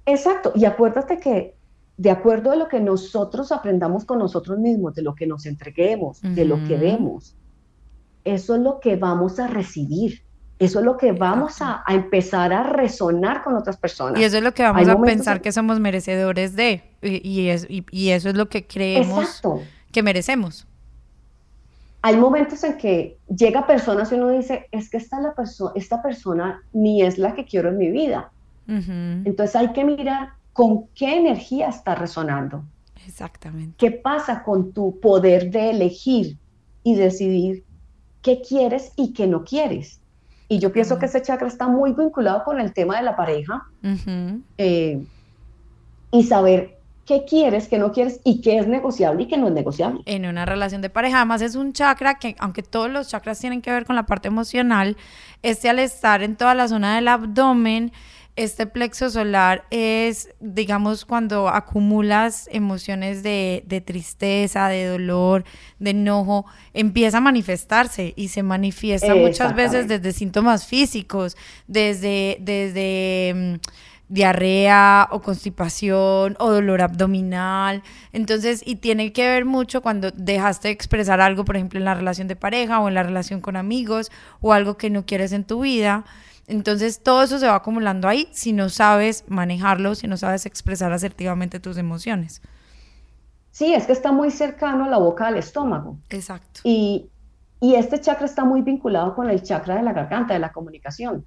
Exacto, 0.06 0.52
y 0.54 0.64
acuérdate 0.64 1.18
que 1.18 1.56
de 1.96 2.08
acuerdo 2.08 2.52
a 2.52 2.54
lo 2.54 2.68
que 2.68 2.78
nosotros 2.78 3.50
aprendamos 3.50 4.04
con 4.04 4.20
nosotros 4.20 4.60
mismos, 4.60 4.94
de 4.94 5.02
lo 5.02 5.16
que 5.16 5.26
nos 5.26 5.44
entreguemos, 5.44 6.20
de 6.22 6.44
lo 6.44 6.62
que 6.68 6.76
vemos, 6.76 7.34
eso 8.22 8.54
es 8.54 8.60
lo 8.60 8.78
que 8.78 8.94
vamos 8.94 9.40
a 9.40 9.48
recibir. 9.48 10.22
Eso 10.60 10.78
es 10.78 10.84
lo 10.84 10.96
que 10.96 11.10
vamos 11.10 11.56
a, 11.60 11.82
empezar 11.88 12.52
a 12.52 12.62
resonar 12.62 13.42
con 13.42 13.56
otras 13.56 13.76
personas. 13.76 14.20
Y 14.20 14.22
eso 14.22 14.36
es 14.36 14.44
lo 14.44 14.54
que 14.54 14.62
vamos 14.62 14.86
a 14.88 15.00
pensar 15.00 15.40
que 15.40 15.50
somos 15.50 15.80
merecedores 15.80 16.54
de. 16.54 16.84
Y, 17.02 17.50
y, 17.90 18.10
eso 18.10 18.28
es 18.28 18.36
lo 18.36 18.48
que 18.48 18.68
creemos 18.68 19.42
que 19.90 20.04
merecemos. 20.04 20.68
Hay 22.02 22.16
momentos 22.16 22.64
en 22.64 22.76
que 22.76 23.16
llega 23.28 23.66
personas 23.66 24.10
y 24.10 24.16
uno 24.16 24.30
dice, 24.30 24.66
es 24.72 24.90
que 24.90 24.96
esta, 24.96 25.20
la 25.20 25.34
esta 25.76 26.02
persona 26.02 26.62
ni 26.72 27.02
es 27.02 27.16
la 27.16 27.34
que 27.34 27.44
quiero 27.44 27.68
en 27.68 27.78
mi 27.78 27.90
vida. 27.90 28.30
Entonces 28.66 29.54
hay 29.54 29.72
que 29.72 29.84
mirar 29.84 30.30
con 30.52 30.86
qué 30.94 31.16
energía 31.16 31.68
está 31.68 31.94
resonando. 31.94 32.64
Exactamente. 33.06 33.74
¿Qué 33.78 33.90
pasa 33.90 34.42
con 34.42 34.72
tu 34.72 34.98
poder 35.00 35.50
de 35.50 35.70
elegir 35.70 36.38
y 36.82 36.94
decidir 36.94 37.64
qué 38.22 38.40
quieres 38.40 38.92
y 38.96 39.12
qué 39.12 39.26
no 39.26 39.44
quieres? 39.44 40.00
Y 40.48 40.58
yo 40.58 40.72
pienso 40.72 40.98
que 40.98 41.06
ese 41.06 41.22
chakra 41.22 41.48
está 41.48 41.68
muy 41.68 41.92
vinculado 41.92 42.44
con 42.44 42.60
el 42.60 42.72
tema 42.72 42.98
de 42.98 43.02
la 43.04 43.16
pareja 43.16 43.66
eh, 44.58 45.04
y 46.10 46.22
saber 46.24 46.78
qué 47.06 47.24
quieres, 47.24 47.68
qué 47.68 47.78
no 47.78 47.92
quieres 47.92 48.20
y 48.24 48.40
qué 48.40 48.58
es 48.58 48.66
negociable 48.66 49.24
y 49.24 49.26
qué 49.26 49.36
no 49.36 49.48
es 49.48 49.52
negociable. 49.52 50.02
En 50.06 50.26
una 50.26 50.44
relación 50.44 50.82
de 50.82 50.90
pareja, 50.90 51.18
además 51.18 51.42
es 51.42 51.54
un 51.54 51.72
chakra 51.72 52.14
que, 52.14 52.36
aunque 52.38 52.62
todos 52.62 52.90
los 52.90 53.08
chakras 53.08 53.38
tienen 53.38 53.62
que 53.62 53.70
ver 53.70 53.84
con 53.84 53.96
la 53.96 54.06
parte 54.06 54.28
emocional, 54.28 54.96
este 55.42 55.68
al 55.68 55.78
estar 55.78 56.22
en 56.22 56.36
toda 56.36 56.54
la 56.54 56.68
zona 56.68 56.94
del 56.94 57.08
abdomen, 57.08 57.92
este 58.34 58.66
plexo 58.66 59.10
solar 59.10 59.66
es, 59.70 60.30
digamos, 60.40 61.04
cuando 61.04 61.48
acumulas 61.48 62.48
emociones 62.50 63.22
de, 63.22 63.82
tristeza, 63.84 64.68
de 64.68 64.86
dolor, 64.86 65.44
de 65.78 65.90
enojo, 65.90 66.46
empieza 66.72 67.18
a 67.18 67.20
manifestarse 67.20 68.14
y 68.16 68.28
se 68.28 68.42
manifiesta 68.42 69.14
muchas 69.14 69.54
veces 69.54 69.86
desde 69.86 70.12
síntomas 70.12 70.66
físicos, 70.66 71.36
desde, 71.66 72.38
desde 72.40 73.34
mm, 73.34 73.54
diarrea 74.08 75.08
o 75.10 75.22
constipación 75.22 76.36
o 76.38 76.50
dolor 76.50 76.82
abdominal. 76.82 77.82
Entonces, 78.12 78.62
y 78.64 78.76
tiene 78.76 79.12
que 79.12 79.26
ver 79.26 79.44
mucho 79.44 79.80
cuando 79.80 80.10
dejaste 80.10 80.68
de 80.68 80.74
expresar 80.74 81.20
algo, 81.20 81.44
por 81.44 81.56
ejemplo, 81.56 81.78
en 81.78 81.84
la 81.84 81.94
relación 81.94 82.28
de 82.28 82.36
pareja 82.36 82.80
o 82.80 82.88
en 82.88 82.94
la 82.94 83.02
relación 83.02 83.40
con 83.40 83.56
amigos 83.56 84.10
o 84.40 84.52
algo 84.52 84.76
que 84.76 84.90
no 84.90 85.06
quieres 85.06 85.32
en 85.32 85.44
tu 85.44 85.62
vida. 85.62 86.04
Entonces 86.46 87.02
todo 87.02 87.22
eso 87.22 87.38
se 87.38 87.46
va 87.46 87.54
acumulando 87.54 88.08
ahí 88.08 88.28
si 88.32 88.52
no 88.52 88.68
sabes 88.68 89.24
manejarlo, 89.28 89.94
si 89.94 90.06
no 90.06 90.16
sabes 90.16 90.44
expresar 90.44 90.92
asertivamente 90.92 91.60
tus 91.60 91.78
emociones. 91.78 92.42
Sí, 93.52 93.74
es 93.74 93.86
que 93.86 93.92
está 93.92 94.12
muy 94.12 94.30
cercano 94.30 94.86
a 94.86 94.88
la 94.88 94.98
boca 94.98 95.26
del 95.26 95.36
estómago. 95.36 95.98
Exacto. 96.08 96.60
Y, 96.64 97.10
este 97.76 98.00
chakra 98.00 98.26
está 98.26 98.44
muy 98.44 98.62
vinculado 98.62 99.14
con 99.14 99.30
el 99.30 99.42
chakra 99.42 99.76
de 99.76 99.84
la 99.84 99.92
garganta, 99.92 100.34
de 100.34 100.40
la 100.40 100.52
comunicación. 100.52 101.24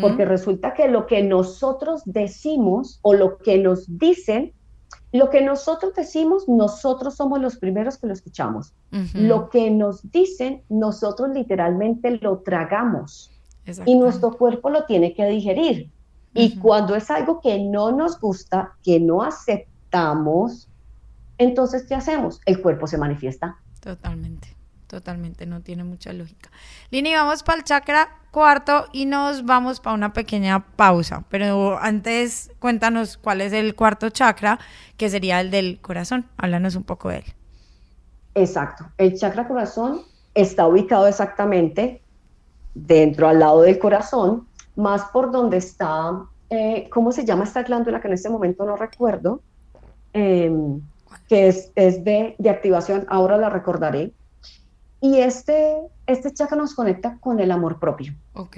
Porque 0.00 0.24
resulta 0.24 0.72
que 0.72 0.88
lo 0.88 1.06
que 1.06 1.22
nosotros 1.22 2.02
decimos 2.04 3.00
o 3.02 3.14
lo 3.14 3.38
que 3.38 3.58
nos 3.58 3.98
dicen, 3.98 4.52
lo 5.12 5.30
que 5.30 5.42
nosotros 5.42 5.94
decimos, 5.94 6.48
nosotros 6.48 7.16
somos 7.16 7.40
los 7.40 7.56
primeros 7.56 7.98
que 7.98 8.06
lo 8.06 8.12
escuchamos. 8.12 8.72
Lo 9.14 9.48
que 9.48 9.70
nos 9.70 10.08
dicen, 10.12 10.62
nosotros 10.68 11.30
literalmente 11.34 12.18
lo 12.20 12.38
tragamos 12.38 13.32
y 13.84 13.96
nuestro 13.96 14.32
cuerpo 14.32 14.70
lo 14.70 14.84
tiene 14.84 15.12
que 15.12 15.26
digerir. 15.26 15.90
Y 16.34 16.58
cuando 16.58 16.94
es 16.94 17.10
algo 17.10 17.40
que 17.40 17.58
no 17.60 17.92
nos 17.92 18.20
gusta, 18.20 18.74
que 18.82 19.00
no 19.00 19.22
aceptamos, 19.22 20.68
entonces, 21.38 21.84
¿qué 21.88 21.94
hacemos? 21.94 22.40
El 22.46 22.60
cuerpo 22.60 22.86
se 22.86 22.98
manifiesta. 22.98 23.56
Totalmente, 23.80 24.53
totalmente, 24.94 25.44
no 25.44 25.60
tiene 25.60 25.82
mucha 25.82 26.12
lógica. 26.12 26.50
Lini, 26.90 27.14
vamos 27.14 27.42
para 27.42 27.58
el 27.58 27.64
chakra 27.64 28.08
cuarto 28.30 28.86
y 28.92 29.06
nos 29.06 29.44
vamos 29.44 29.80
para 29.80 29.94
una 29.94 30.12
pequeña 30.12 30.64
pausa. 30.76 31.24
Pero 31.30 31.78
antes, 31.80 32.52
cuéntanos 32.60 33.16
cuál 33.16 33.40
es 33.40 33.52
el 33.52 33.74
cuarto 33.74 34.10
chakra, 34.10 34.60
que 34.96 35.10
sería 35.10 35.40
el 35.40 35.50
del 35.50 35.80
corazón. 35.80 36.26
Háblanos 36.36 36.76
un 36.76 36.84
poco 36.84 37.08
de 37.08 37.18
él. 37.18 37.24
Exacto. 38.36 38.86
El 38.98 39.18
chakra 39.18 39.48
corazón 39.48 40.02
está 40.34 40.66
ubicado 40.66 41.08
exactamente 41.08 42.00
dentro 42.74 43.28
al 43.28 43.40
lado 43.40 43.62
del 43.62 43.78
corazón, 43.78 44.46
más 44.76 45.02
por 45.12 45.32
donde 45.32 45.56
está, 45.56 46.24
eh, 46.50 46.88
¿cómo 46.90 47.10
se 47.10 47.24
llama 47.24 47.44
esta 47.44 47.62
glándula 47.64 48.00
que 48.00 48.08
en 48.08 48.14
este 48.14 48.28
momento 48.28 48.64
no 48.64 48.76
recuerdo? 48.76 49.40
Em, 50.12 50.80
que 51.28 51.48
es, 51.48 51.72
es 51.74 52.04
de, 52.04 52.36
de, 52.38 52.50
activación, 52.50 53.06
ahora 53.08 53.36
la 53.36 53.50
recordaré. 53.50 54.12
Y 55.04 55.18
este, 55.18 55.76
este 56.06 56.32
chakra 56.32 56.56
nos 56.56 56.74
conecta 56.74 57.18
con 57.18 57.38
el 57.38 57.50
amor 57.50 57.78
propio. 57.78 58.14
Ok. 58.32 58.56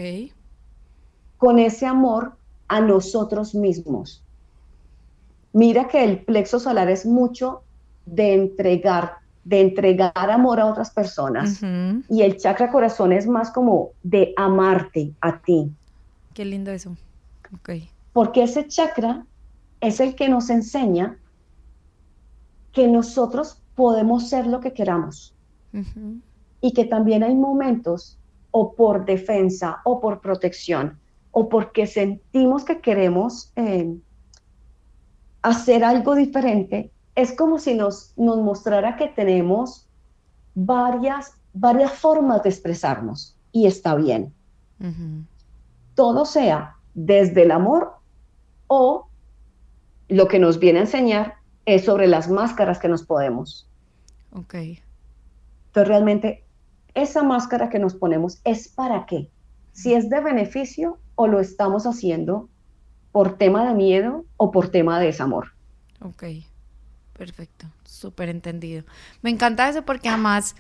Con 1.38 1.58
ese 1.58 1.86
amor 1.86 2.36
a 2.68 2.80
nosotros 2.80 3.52
mismos. 3.52 4.22
Mira 5.52 5.88
que 5.88 6.04
el 6.04 6.20
plexo 6.20 6.60
solar 6.60 6.88
es 6.88 7.04
mucho 7.04 7.62
de 8.04 8.34
entregar 8.34 9.14
de 9.42 9.60
entregar 9.60 10.30
amor 10.30 10.60
a 10.60 10.66
otras 10.66 10.90
personas. 10.90 11.60
Y 12.08 12.22
el 12.22 12.36
chakra 12.36 12.70
corazón 12.70 13.12
es 13.12 13.26
más 13.26 13.50
como 13.50 13.90
de 14.04 14.32
amarte 14.36 15.14
a 15.20 15.40
ti. 15.40 15.72
Qué 16.32 16.44
lindo 16.44 16.70
eso. 16.70 16.96
Porque 18.12 18.44
ese 18.44 18.68
chakra 18.68 19.26
es 19.80 19.98
el 19.98 20.14
que 20.14 20.28
nos 20.28 20.48
enseña 20.50 21.18
que 22.70 22.86
nosotros 22.86 23.60
podemos 23.74 24.28
ser 24.28 24.46
lo 24.46 24.60
que 24.60 24.72
queramos. 24.72 25.34
Y 26.60 26.72
que 26.72 26.84
también 26.84 27.22
hay 27.22 27.34
momentos 27.34 28.18
o 28.50 28.74
por 28.74 29.04
defensa 29.04 29.80
o 29.84 30.00
por 30.00 30.20
protección 30.20 30.98
o 31.30 31.48
porque 31.48 31.86
sentimos 31.86 32.64
que 32.64 32.80
queremos 32.80 33.52
eh, 33.56 33.94
hacer 35.42 35.84
algo 35.84 36.14
diferente 36.14 36.90
es 37.14 37.36
como 37.36 37.58
si 37.58 37.74
nos, 37.74 38.12
nos 38.16 38.38
mostrara 38.38 38.96
que 38.96 39.08
tenemos 39.08 39.86
varias, 40.54 41.34
varias 41.52 41.92
formas 41.92 42.42
de 42.42 42.48
expresarnos 42.48 43.36
y 43.52 43.66
está 43.66 43.94
bien. 43.94 44.32
Todo 45.94 46.24
sea 46.24 46.76
desde 46.94 47.42
el 47.42 47.50
amor 47.50 47.92
o 48.66 49.08
lo 50.08 50.28
que 50.28 50.38
nos 50.38 50.58
viene 50.58 50.78
a 50.78 50.82
enseñar 50.82 51.34
es 51.66 51.84
sobre 51.84 52.06
las 52.06 52.30
máscaras 52.30 52.78
que 52.78 52.88
nos 52.88 53.02
podemos. 53.02 53.68
Ok. 54.32 54.54
Entonces 54.54 55.88
realmente 55.88 56.45
esa 56.96 57.22
máscara 57.22 57.68
que 57.68 57.78
nos 57.78 57.94
ponemos 57.94 58.40
es 58.42 58.66
para 58.66 59.06
qué? 59.06 59.30
Si 59.72 59.94
es 59.94 60.10
de 60.10 60.20
beneficio 60.20 60.98
o 61.14 61.28
lo 61.28 61.38
estamos 61.38 61.86
haciendo 61.86 62.48
por 63.12 63.38
tema 63.38 63.66
de 63.68 63.74
miedo 63.74 64.24
o 64.36 64.50
por 64.50 64.68
tema 64.68 64.98
de 64.98 65.06
desamor. 65.06 65.52
Ok. 66.00 66.24
Perfecto, 67.16 67.66
súper 67.84 68.28
entendido. 68.28 68.84
Me 69.22 69.30
encanta 69.30 69.68
eso 69.68 69.82
porque 69.82 70.08
además 70.08 70.54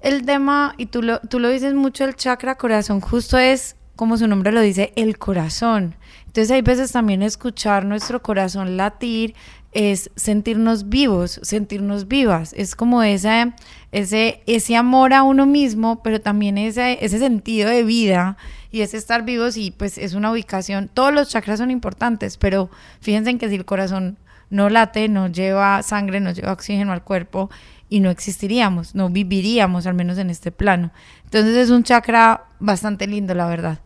el 0.00 0.24
tema, 0.24 0.74
y 0.78 0.86
tú 0.86 1.02
lo, 1.02 1.20
tú 1.20 1.40
lo 1.40 1.50
dices 1.50 1.74
mucho, 1.74 2.04
el 2.04 2.16
chakra 2.16 2.56
corazón, 2.56 3.00
justo 3.00 3.36
es, 3.36 3.76
como 3.96 4.16
su 4.16 4.26
nombre 4.26 4.52
lo 4.52 4.60
dice, 4.60 4.92
el 4.96 5.18
corazón. 5.18 5.94
Entonces 6.26 6.50
hay 6.50 6.62
veces 6.62 6.92
también 6.92 7.22
escuchar 7.22 7.84
nuestro 7.84 8.22
corazón 8.22 8.76
latir 8.76 9.34
es 9.74 10.10
sentirnos 10.14 10.88
vivos, 10.88 11.40
sentirnos 11.42 12.08
vivas. 12.08 12.52
Es 12.56 12.76
como 12.76 13.02
ese, 13.02 13.52
ese, 13.92 14.42
ese 14.46 14.76
amor 14.76 15.12
a 15.12 15.24
uno 15.24 15.46
mismo, 15.46 16.02
pero 16.02 16.20
también 16.20 16.58
ese, 16.58 17.04
ese 17.04 17.18
sentido 17.18 17.68
de 17.68 17.82
vida 17.82 18.36
y 18.70 18.80
ese 18.80 18.96
estar 18.96 19.24
vivos 19.24 19.56
y 19.56 19.72
pues 19.72 19.98
es 19.98 20.14
una 20.14 20.30
ubicación. 20.32 20.88
Todos 20.92 21.12
los 21.12 21.28
chakras 21.28 21.58
son 21.58 21.70
importantes, 21.70 22.36
pero 22.36 22.70
fíjense 23.00 23.30
en 23.30 23.38
que 23.38 23.48
si 23.48 23.56
el 23.56 23.64
corazón 23.64 24.16
no 24.48 24.70
late, 24.70 25.08
no 25.08 25.26
lleva 25.26 25.82
sangre, 25.82 26.20
no 26.20 26.30
lleva 26.30 26.52
oxígeno 26.52 26.92
al 26.92 27.02
cuerpo 27.02 27.50
y 27.94 28.00
no 28.00 28.10
existiríamos, 28.10 28.96
no 28.96 29.08
viviríamos 29.08 29.86
al 29.86 29.94
menos 29.94 30.18
en 30.18 30.28
este 30.28 30.50
plano. 30.50 30.90
Entonces 31.26 31.54
es 31.54 31.70
un 31.70 31.84
chakra 31.84 32.46
bastante 32.58 33.06
lindo, 33.06 33.36
la 33.36 33.46
verdad. 33.46 33.78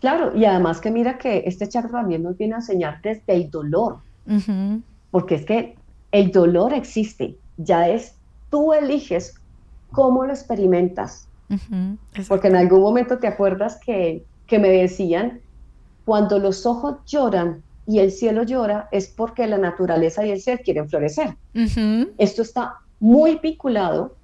Claro, 0.00 0.34
y 0.34 0.46
además 0.46 0.80
que 0.80 0.90
mira 0.90 1.18
que 1.18 1.42
este 1.44 1.68
chakra 1.68 1.90
también 1.90 2.22
nos 2.22 2.38
viene 2.38 2.54
a 2.54 2.56
enseñar 2.56 3.02
desde 3.02 3.34
el 3.34 3.50
dolor, 3.50 3.98
porque 5.10 5.34
es 5.34 5.44
que 5.44 5.76
el 6.10 6.32
dolor 6.32 6.72
existe, 6.72 7.36
ya 7.58 7.86
es, 7.86 8.14
tú 8.48 8.72
eliges 8.72 9.34
cómo 9.92 10.24
lo 10.24 10.32
experimentas, 10.32 11.28
porque 12.28 12.48
en 12.48 12.56
algún 12.56 12.80
momento 12.80 13.18
te 13.18 13.26
acuerdas 13.26 13.78
que, 13.84 14.24
que 14.46 14.58
me 14.58 14.70
decían, 14.70 15.42
cuando 16.06 16.38
los 16.38 16.64
ojos 16.64 16.96
lloran, 17.04 17.62
y 17.90 17.98
el 17.98 18.12
cielo 18.12 18.44
llora 18.44 18.88
es 18.92 19.08
porque 19.08 19.48
la 19.48 19.58
naturaleza 19.58 20.24
y 20.24 20.30
el 20.30 20.40
ser 20.40 20.62
quieren 20.62 20.88
florecer. 20.88 21.36
Esto 22.18 22.42
está 22.42 22.76
muy 23.00 23.40
vinculado 23.42 24.14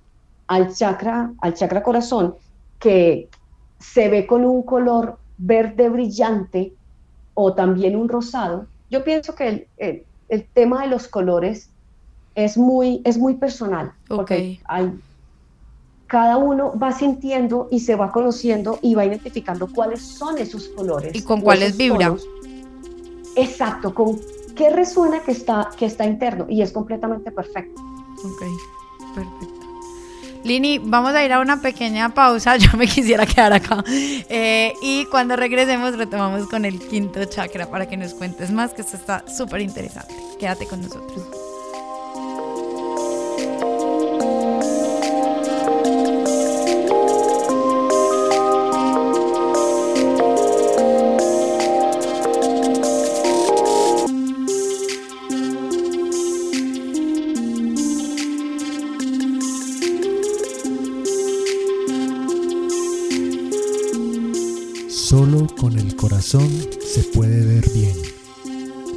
al 0.47 0.73
chakra, 0.73 1.33
al 1.41 1.55
chakra 1.55 1.83
corazón, 1.83 2.37
que 2.79 3.29
se 3.81 4.09
ve 4.09 4.25
con 4.25 4.45
un 4.45 4.63
color 4.63 5.19
verde 5.37 5.89
brillante 5.89 6.75
o 7.35 7.55
también 7.55 7.97
un 7.97 8.09
rosado, 8.09 8.67
yo 8.89 9.03
pienso 9.03 9.35
que 9.35 9.67
el, 9.77 10.05
el, 10.29 10.47
tema 10.55 10.83
de 10.83 10.89
los 10.89 11.09
colores 11.09 11.69
es 12.37 12.57
muy, 12.57 13.03
es 13.05 13.19
muy 13.19 13.35
personal, 13.35 13.93
porque 14.07 14.61
hay, 14.65 14.93
cada 16.07 16.37
uno 16.37 16.73
va 16.79 16.93
sintiendo 16.93 17.67
y 17.73 17.81
se 17.81 17.97
va 17.97 18.13
conociendo 18.13 18.79
y 18.81 18.95
va 18.95 19.05
identificando 19.05 19.67
cuáles 19.67 20.03
son 20.03 20.39
esos 20.39 20.69
colores. 20.69 21.17
Y 21.17 21.23
con 21.23 21.41
cuáles 21.41 21.77
vibra. 21.77 22.15
Exacto, 23.37 23.95
con 23.95 24.19
qué 24.55 24.71
resuena 24.71 25.21
que 25.21 25.33
está, 25.33 25.71
que 25.77 25.87
está 25.87 26.05
interno 26.05 26.47
y 26.49 26.63
es 26.63 26.73
completamente 26.73 27.31
perfecto. 27.31 27.81
Ok, 28.25 28.43
perfecto. 29.15 29.67
Lini, 30.47 30.79
vamos 30.79 31.13
a 31.13 31.25
ir 31.25 31.33
a 31.33 31.41
una 31.41 31.61
pequeña 31.61 32.15
pausa, 32.15 32.57
yo 32.57 32.69
me 32.79 32.87
quisiera 32.87 33.27
quedar 33.27 33.53
acá. 33.53 33.85
Eh, 33.89 34.73
y 34.81 35.05
cuando 35.07 35.37
regresemos 35.37 35.97
retomamos 35.97 36.49
con 36.49 36.65
el 36.65 36.79
quinto 36.79 37.25
chakra 37.25 37.69
para 37.69 37.89
que 37.89 37.97
nos 37.97 38.15
cuentes 38.15 38.53
más, 38.53 38.73
que 38.73 38.83
esto 38.83 38.97
está 38.97 39.25
súper 39.29 39.61
interesante. 39.61 40.15
Quédate 40.39 40.67
con 40.67 40.83
nosotros. 40.83 41.46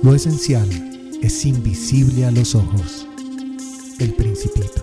Lo 0.02 0.16
esencial 0.16 0.70
es 1.22 1.46
invisible 1.46 2.26
a 2.26 2.32
los 2.32 2.56
ojos. 2.56 3.06
El 4.00 4.14
principito. 4.14 4.82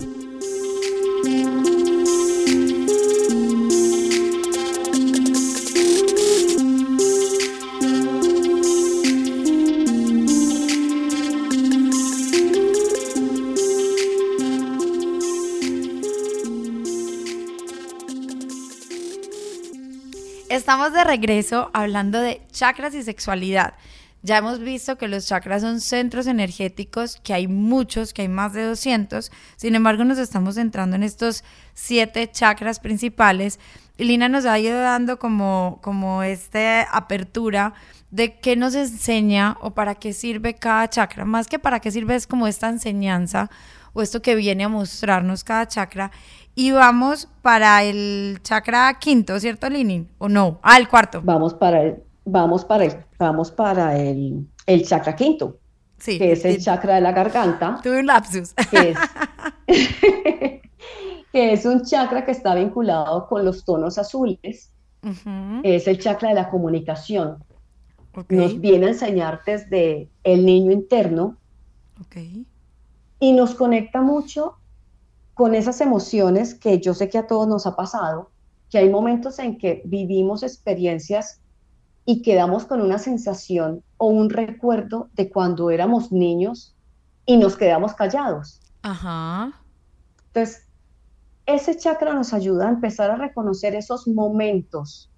Estamos 20.49 20.93
de 20.93 21.03
regreso 21.03 21.71
hablando 21.73 22.19
de 22.19 22.41
chakras 22.51 22.93
y 22.93 23.01
sexualidad. 23.01 23.73
Ya 24.27 24.39
hemos 24.39 24.59
visto 24.59 24.97
que 24.97 25.07
los 25.07 25.25
chakras 25.25 25.61
son 25.61 25.79
centros 25.79 26.27
energéticos, 26.27 27.15
que 27.23 27.33
hay 27.33 27.47
muchos, 27.47 28.13
que 28.13 28.23
hay 28.23 28.27
más 28.27 28.51
de 28.51 28.65
200. 28.65 29.31
Sin 29.55 29.73
embargo, 29.73 30.03
nos 30.03 30.17
estamos 30.17 30.55
centrando 30.55 30.97
en 30.97 31.03
estos 31.03 31.45
siete 31.73 32.29
chakras 32.29 32.81
principales. 32.81 33.57
Y 33.97 34.03
Lina 34.03 34.27
nos 34.27 34.45
ha 34.45 34.59
ido 34.59 34.81
dando 34.81 35.17
como, 35.17 35.79
como 35.81 36.23
esta 36.23 36.81
apertura 36.91 37.73
de 38.11 38.37
qué 38.37 38.57
nos 38.57 38.75
enseña 38.75 39.55
o 39.61 39.71
para 39.71 39.95
qué 39.95 40.11
sirve 40.11 40.55
cada 40.55 40.89
chakra. 40.89 41.23
Más 41.23 41.47
que 41.47 41.57
para 41.57 41.79
qué 41.79 41.89
sirve 41.89 42.15
es 42.15 42.27
como 42.27 42.47
esta 42.47 42.67
enseñanza 42.67 43.49
o 43.93 44.01
esto 44.01 44.21
que 44.21 44.35
viene 44.35 44.65
a 44.65 44.69
mostrarnos 44.69 45.45
cada 45.45 45.69
chakra. 45.69 46.11
Y 46.53 46.71
vamos 46.71 47.29
para 47.41 47.81
el 47.85 48.39
chakra 48.43 48.93
quinto, 48.99 49.39
¿cierto, 49.39 49.69
Lini? 49.69 50.05
¿O 50.17 50.27
no? 50.27 50.59
Ah, 50.63 50.77
el 50.77 50.89
cuarto. 50.89 51.21
Vamos 51.23 51.53
para 51.53 51.81
el, 51.83 52.03
vamos 52.27 52.65
para 52.65 52.85
el, 52.85 53.05
vamos 53.17 53.51
para 53.51 53.97
el, 53.97 54.47
el 54.65 54.85
chakra 54.85 55.15
quinto. 55.15 55.57
Sí, 55.97 56.19
que 56.19 56.33
es 56.33 56.45
el 56.45 56.59
chakra 56.59 56.95
de 56.95 57.01
la 57.01 57.11
garganta. 57.11 57.79
Tuve 57.81 58.01
un 58.01 58.05
lapsus. 58.05 58.53
Que 58.53 58.91
es, 58.91 58.97
que 61.31 61.53
es 61.53 61.65
un 61.65 61.83
chakra 61.83 62.23
que 62.23 62.31
está 62.31 62.53
vinculado 62.53 63.27
con 63.27 63.43
los 63.43 63.65
tonos 63.65 63.97
azules. 63.97 64.71
Es 65.63 65.87
el 65.87 65.99
chakra 65.99 66.29
de 66.29 66.35
la 66.35 66.49
comunicación. 66.49 67.43
Nos 68.29 68.59
viene 68.59 68.87
a 68.87 68.89
enseñar 68.89 69.41
desde 69.45 70.09
el 70.23 70.45
niño 70.45 70.71
interno. 70.71 71.37
Okay. 72.05 72.45
Y 73.19 73.31
nos 73.31 73.55
conecta 73.55 74.01
mucho 74.01 74.57
con 75.33 75.55
esas 75.55 75.79
emociones 75.81 76.53
que 76.53 76.79
yo 76.79 76.93
sé 76.93 77.09
que 77.09 77.19
a 77.19 77.27
todos 77.27 77.47
nos 77.47 77.65
ha 77.65 77.75
pasado, 77.75 78.31
que 78.69 78.79
hay 78.79 78.89
momentos 78.89 79.39
en 79.39 79.57
que 79.57 79.81
vivimos 79.85 80.43
experiencias 80.43 81.39
y 82.09 82.21
quedamos 82.21 82.63
con 82.63 82.81
una 82.81 82.99
sensación 82.99 83.83
o 83.97 84.07
un 84.07 84.29
recuerdo 84.29 85.09
de 85.13 85.29
cuando 85.29 85.69
éramos 85.69 86.09
niños 86.13 86.73
y 87.25 87.35
nos 87.35 87.57
quedamos 87.57 87.93
callados. 87.95 88.61
Ajá. 88.81 89.51
Entonces, 90.27 90.65
ese 91.45 91.75
chakra 91.75 92.13
nos 92.13 92.33
ayuda 92.33 92.67
a 92.67 92.69
empezar 92.69 93.11
a 93.11 93.17
reconocer 93.17 93.75
esos 93.75 94.07
momentos 94.07 95.11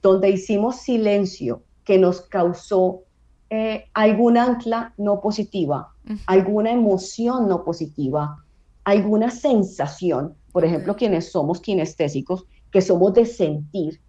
donde 0.00 0.30
hicimos 0.30 0.76
silencio 0.76 1.62
que 1.84 1.98
nos 1.98 2.22
causó 2.22 3.02
eh, 3.50 3.84
alguna 3.92 4.44
ancla 4.44 4.94
no 4.96 5.20
positiva, 5.20 5.92
alguna 6.24 6.72
emoción 6.72 7.48
no 7.48 7.64
positiva, 7.64 8.42
alguna 8.84 9.30
sensación, 9.30 10.34
por 10.52 10.64
ejemplo, 10.64 10.96
quienes 10.96 11.30
somos 11.30 11.60
kinestésicos, 11.60 12.46
que 12.70 12.80
somos 12.80 13.12
de 13.12 13.26
sentir, 13.26 14.00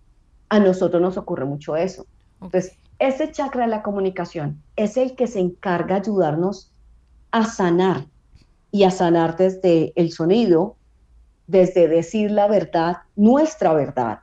a 0.49 0.59
nosotros 0.59 1.01
nos 1.01 1.17
ocurre 1.17 1.45
mucho 1.45 1.75
eso. 1.75 2.05
Entonces, 2.41 2.77
ese 2.99 3.31
chakra 3.31 3.65
de 3.65 3.71
la 3.71 3.83
comunicación 3.83 4.61
es 4.75 4.97
el 4.97 5.15
que 5.15 5.27
se 5.27 5.39
encarga 5.39 5.95
de 5.95 6.01
ayudarnos 6.01 6.71
a 7.31 7.45
sanar 7.45 8.05
y 8.71 8.83
a 8.83 8.91
sanar 8.91 9.37
desde 9.37 9.93
el 9.95 10.11
sonido, 10.11 10.75
desde 11.47 11.87
decir 11.87 12.31
la 12.31 12.47
verdad, 12.47 12.97
nuestra 13.15 13.73
verdad. 13.73 14.19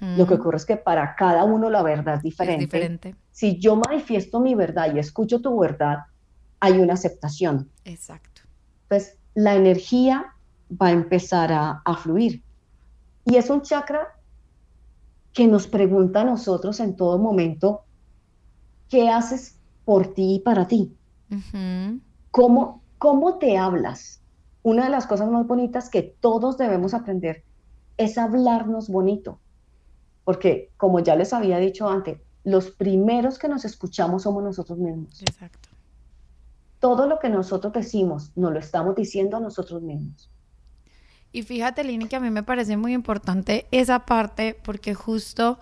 Lo 0.00 0.26
que 0.26 0.34
ocurre 0.34 0.58
es 0.58 0.66
que 0.66 0.76
para 0.76 1.16
cada 1.16 1.42
uno 1.42 1.68
la 1.68 1.82
verdad 1.82 2.16
es 2.16 2.22
diferente. 2.22 2.64
es 2.64 2.70
diferente. 2.70 3.16
Si 3.32 3.58
yo 3.58 3.74
manifiesto 3.74 4.38
mi 4.38 4.54
verdad 4.54 4.94
y 4.94 5.00
escucho 5.00 5.40
tu 5.40 5.58
verdad, 5.58 5.98
hay 6.60 6.78
una 6.78 6.94
aceptación. 6.94 7.68
Exacto. 7.84 8.42
Entonces, 8.84 9.18
la 9.34 9.54
energía 9.56 10.32
va 10.70 10.88
a 10.88 10.92
empezar 10.92 11.52
a, 11.52 11.96
fluir. 11.96 12.42
Y 13.24 13.36
es 13.36 13.50
un 13.50 13.62
chakra 13.62 14.13
que 15.34 15.46
nos 15.46 15.66
pregunta 15.66 16.22
a 16.22 16.24
nosotros 16.24 16.80
en 16.80 16.96
todo 16.96 17.18
momento, 17.18 17.82
¿qué 18.88 19.10
haces 19.10 19.58
por 19.84 20.14
ti 20.14 20.36
y 20.36 20.40
para 20.40 20.66
ti? 20.66 20.96
¿Cómo, 22.30 22.82
¿Cómo 22.96 23.38
te 23.38 23.58
hablas? 23.58 24.22
Una 24.62 24.84
de 24.84 24.90
las 24.90 25.06
cosas 25.06 25.28
más 25.30 25.46
bonitas 25.46 25.90
que 25.90 26.16
todos 26.20 26.56
debemos 26.56 26.94
aprender 26.94 27.44
es 27.98 28.16
hablarnos 28.16 28.88
bonito. 28.88 29.40
Porque, 30.24 30.70
como 30.78 31.00
ya 31.00 31.16
les 31.16 31.34
había 31.34 31.58
dicho 31.58 31.88
antes, 31.88 32.20
los 32.44 32.70
primeros 32.70 33.38
que 33.38 33.48
nos 33.48 33.66
escuchamos 33.66 34.22
somos 34.22 34.42
nosotros 34.42 34.78
mismos. 34.78 35.20
Exacto 35.20 35.68
todo 36.84 37.06
lo 37.06 37.18
que 37.18 37.30
nosotros 37.30 37.72
decimos 37.72 38.30
nos 38.36 38.52
lo 38.52 38.58
estamos 38.58 38.94
diciendo 38.94 39.38
a 39.38 39.40
nosotros 39.40 39.80
mismos. 39.80 40.30
Y 41.34 41.42
fíjate, 41.42 41.82
Lini, 41.82 42.06
que 42.06 42.14
a 42.14 42.20
mí 42.20 42.30
me 42.30 42.44
parece 42.44 42.76
muy 42.76 42.92
importante 42.92 43.66
esa 43.72 44.06
parte 44.06 44.56
porque 44.62 44.94
justo 44.94 45.58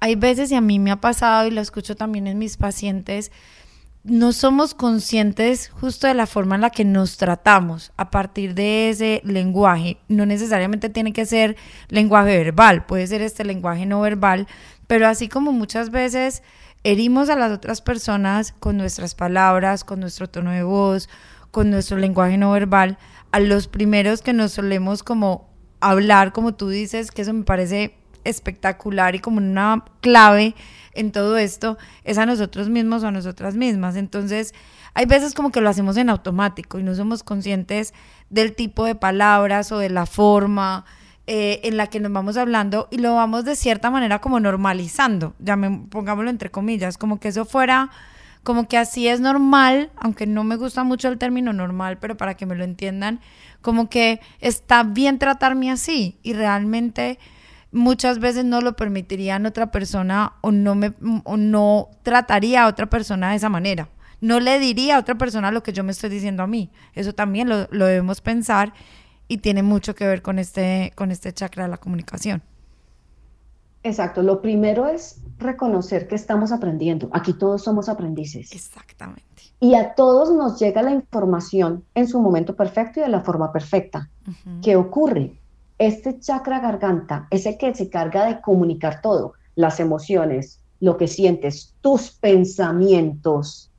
hay 0.00 0.16
veces, 0.16 0.50
y 0.50 0.56
a 0.56 0.60
mí 0.60 0.80
me 0.80 0.90
ha 0.90 1.00
pasado 1.00 1.46
y 1.46 1.52
lo 1.52 1.60
escucho 1.60 1.94
también 1.94 2.26
en 2.26 2.38
mis 2.38 2.56
pacientes, 2.56 3.30
no 4.02 4.32
somos 4.32 4.74
conscientes 4.74 5.68
justo 5.68 6.08
de 6.08 6.14
la 6.14 6.26
forma 6.26 6.56
en 6.56 6.62
la 6.62 6.70
que 6.70 6.84
nos 6.84 7.18
tratamos 7.18 7.92
a 7.96 8.10
partir 8.10 8.54
de 8.54 8.90
ese 8.90 9.20
lenguaje. 9.22 9.98
No 10.08 10.26
necesariamente 10.26 10.88
tiene 10.88 11.12
que 11.12 11.24
ser 11.24 11.54
lenguaje 11.86 12.36
verbal, 12.36 12.84
puede 12.84 13.06
ser 13.06 13.22
este 13.22 13.44
lenguaje 13.44 13.86
no 13.86 14.00
verbal, 14.00 14.48
pero 14.88 15.06
así 15.06 15.28
como 15.28 15.52
muchas 15.52 15.90
veces 15.90 16.42
herimos 16.82 17.28
a 17.30 17.36
las 17.36 17.52
otras 17.52 17.80
personas 17.80 18.50
con 18.58 18.76
nuestras 18.76 19.14
palabras, 19.14 19.84
con 19.84 20.00
nuestro 20.00 20.28
tono 20.28 20.50
de 20.50 20.64
voz, 20.64 21.08
con 21.52 21.70
nuestro 21.70 21.96
lenguaje 21.98 22.36
no 22.36 22.50
verbal, 22.50 22.98
a 23.30 23.38
los 23.38 23.68
primeros 23.68 24.22
que 24.22 24.32
nos 24.32 24.52
solemos 24.52 25.04
como 25.04 25.48
hablar, 25.78 26.32
como 26.32 26.54
tú 26.54 26.68
dices, 26.68 27.12
que 27.12 27.22
eso 27.22 27.32
me 27.32 27.44
parece 27.44 27.94
espectacular 28.24 29.14
y 29.14 29.20
como 29.20 29.38
una 29.38 29.84
clave 30.00 30.56
en 30.94 31.12
todo 31.12 31.38
esto, 31.38 31.78
es 32.02 32.18
a 32.18 32.26
nosotros 32.26 32.68
mismos 32.68 33.04
o 33.04 33.06
a 33.06 33.12
nosotras 33.12 33.54
mismas. 33.54 33.94
Entonces, 33.94 34.52
hay 34.94 35.06
veces 35.06 35.34
como 35.34 35.52
que 35.52 35.60
lo 35.60 35.70
hacemos 35.70 35.96
en 35.96 36.10
automático 36.10 36.80
y 36.80 36.82
no 36.82 36.94
somos 36.94 37.22
conscientes 37.22 37.94
del 38.30 38.54
tipo 38.54 38.84
de 38.84 38.94
palabras 38.94 39.70
o 39.70 39.78
de 39.78 39.90
la 39.90 40.06
forma, 40.06 40.84
eh, 41.28 41.60
en 41.62 41.76
la 41.76 41.86
que 41.86 42.00
nos 42.00 42.10
vamos 42.10 42.36
hablando 42.36 42.88
y 42.90 42.98
lo 42.98 43.14
vamos 43.14 43.44
de 43.44 43.54
cierta 43.54 43.92
manera 43.92 44.20
como 44.20 44.40
normalizando, 44.40 45.34
ya 45.38 45.54
me, 45.54 45.86
pongámoslo 45.88 46.28
entre 46.30 46.50
comillas, 46.50 46.98
como 46.98 47.20
que 47.20 47.28
eso 47.28 47.44
fuera, 47.44 47.90
como 48.42 48.66
que 48.66 48.76
así 48.76 49.08
es 49.08 49.20
normal, 49.20 49.90
aunque 49.96 50.26
no 50.26 50.44
me 50.44 50.56
gusta 50.56 50.84
mucho 50.84 51.08
el 51.08 51.18
término 51.18 51.52
normal, 51.52 51.98
pero 51.98 52.16
para 52.16 52.34
que 52.34 52.46
me 52.46 52.56
lo 52.56 52.64
entiendan, 52.64 53.20
como 53.60 53.88
que 53.88 54.20
está 54.40 54.82
bien 54.82 55.18
tratarme 55.18 55.70
así 55.70 56.18
y 56.22 56.32
realmente 56.32 57.18
muchas 57.70 58.18
veces 58.18 58.44
no 58.44 58.60
lo 58.60 58.74
permitiría 58.76 59.36
en 59.36 59.46
otra 59.46 59.70
persona 59.70 60.34
o 60.40 60.50
no 60.52 60.74
me 60.74 60.92
o 61.24 61.36
no 61.36 61.88
trataría 62.02 62.64
a 62.64 62.66
otra 62.68 62.86
persona 62.86 63.30
de 63.30 63.36
esa 63.36 63.48
manera. 63.48 63.88
no 64.20 64.38
le 64.38 64.60
diría 64.60 64.96
a 64.96 65.00
otra 65.00 65.16
persona 65.16 65.50
lo 65.50 65.64
que 65.64 65.72
yo 65.72 65.82
me 65.82 65.90
estoy 65.90 66.08
diciendo 66.08 66.44
a 66.44 66.46
mí. 66.46 66.70
Eso 66.94 67.12
también 67.12 67.48
lo, 67.48 67.66
lo 67.72 67.86
debemos 67.86 68.20
pensar 68.20 68.72
y 69.26 69.38
tiene 69.38 69.62
mucho 69.64 69.94
que 69.94 70.06
ver 70.06 70.22
con 70.22 70.38
este, 70.38 70.92
con 70.94 71.10
este 71.10 71.32
chakra 71.32 71.64
de 71.64 71.70
la 71.70 71.78
comunicación. 71.78 72.42
Exacto, 73.82 74.22
lo 74.22 74.40
primero 74.42 74.86
es 74.86 75.21
reconocer 75.42 76.08
que 76.08 76.14
estamos 76.14 76.52
aprendiendo. 76.52 77.08
Aquí 77.12 77.32
todos 77.34 77.62
somos 77.62 77.88
aprendices. 77.88 78.52
Exactamente. 78.52 79.42
Y 79.60 79.74
a 79.74 79.94
todos 79.94 80.32
nos 80.32 80.58
llega 80.58 80.82
la 80.82 80.90
información 80.90 81.84
en 81.94 82.08
su 82.08 82.20
momento 82.20 82.56
perfecto 82.56 83.00
y 83.00 83.02
de 83.02 83.08
la 83.08 83.20
forma 83.20 83.52
perfecta. 83.52 84.08
¿Qué 84.62 84.76
ocurre? 84.76 85.38
Este 85.78 86.18
chakra 86.18 86.60
garganta 86.60 87.26
es 87.30 87.46
el 87.46 87.58
que 87.58 87.74
se 87.74 87.90
carga 87.90 88.26
de 88.26 88.40
comunicar 88.40 89.00
todo, 89.00 89.34
las 89.54 89.80
emociones, 89.80 90.60
lo 90.80 90.96
que 90.96 91.08
sientes, 91.08 91.74
tus 91.80 92.10
pensamientos, 92.10 93.70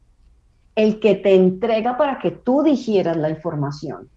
el 0.76 0.99
que 0.99 1.15
te 1.15 1.36
entrega 1.36 1.97
para 1.97 2.19
que 2.19 2.32
tú 2.32 2.63
digieras 2.63 3.17
la 3.17 3.30
información. 3.30 4.10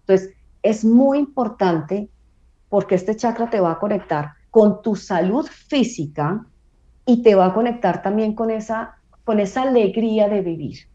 Entonces, 0.00 0.34
es 0.62 0.84
muy 0.84 1.18
importante 1.18 2.08
porque 2.68 2.94
este 2.94 3.16
chakra 3.16 3.50
te 3.50 3.60
va 3.60 3.72
a 3.72 3.78
conectar 3.78 4.32
con 4.50 4.82
tu 4.82 4.96
salud 4.96 5.46
física 5.46 6.46
y 7.06 7.22
te 7.22 7.34
va 7.34 7.46
a 7.46 7.54
conectar 7.54 8.02
también 8.02 8.34
con 8.34 8.50
esa, 8.50 8.96
con 9.24 9.40
esa 9.40 9.62
alegría 9.62 10.28
de 10.28 10.40
vivir. 10.40 10.88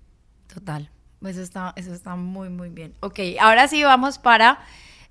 Total, 0.53 0.89
eso 1.25 1.41
está, 1.41 1.73
eso 1.75 1.93
está 1.93 2.15
muy, 2.15 2.49
muy 2.49 2.69
bien. 2.69 2.93
Ok, 3.01 3.19
ahora 3.39 3.67
sí 3.67 3.83
vamos 3.83 4.17
para 4.17 4.59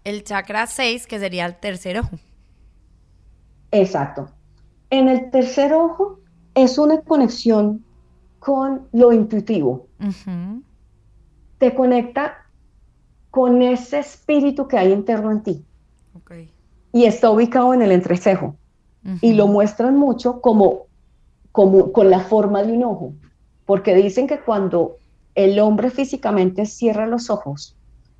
el 0.04 0.24
chakra 0.24 0.66
6, 0.66 1.06
que 1.06 1.18
sería 1.18 1.46
el 1.46 1.56
tercer 1.56 1.98
ojo. 1.98 2.18
Exacto. 3.72 4.30
En 4.90 5.08
el 5.08 5.30
tercer 5.30 5.72
ojo 5.72 6.20
es 6.54 6.78
una 6.78 7.00
conexión 7.02 7.84
con 8.38 8.88
lo 8.92 9.12
intuitivo. 9.12 9.88
Te 11.58 11.74
conecta 11.74 12.46
con 13.30 13.60
ese 13.60 13.98
espíritu 13.98 14.68
que 14.68 14.78
hay 14.78 14.92
interno 14.92 15.32
en 15.32 15.42
ti. 15.42 15.64
Okay 16.14 16.52
y 16.96 17.04
está 17.04 17.28
ubicado 17.28 17.74
en 17.74 17.82
el 17.82 17.92
entrecejo. 17.92 18.56
Y 19.20 19.34
lo 19.34 19.48
muestran 19.48 19.98
mucho 19.98 20.40
como, 20.40 20.85
como 21.56 21.90
con 21.90 22.10
la 22.10 22.20
forma 22.20 22.62
de 22.62 22.72
un 22.72 22.84
ojo, 22.84 23.14
porque 23.64 23.94
dicen 23.94 24.26
que 24.26 24.40
cuando 24.40 24.98
el 25.34 25.58
hombre 25.58 25.88
físicamente 25.90 26.66
cierra 26.66 27.06
los 27.06 27.30
ojos, 27.30 27.74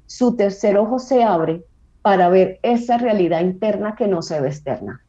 su 0.07 0.37
tercer 0.37 0.79
ojo 0.79 0.99
se 0.99 1.22
abre 1.22 1.62
para 2.01 2.31
ver 2.31 2.59
esa 2.62 2.96
realidad 2.96 3.42
interna 3.42 3.94
que 3.94 4.09
no 4.09 4.22
se 4.22 4.40
ve 4.40 4.49
externa. 4.49 5.05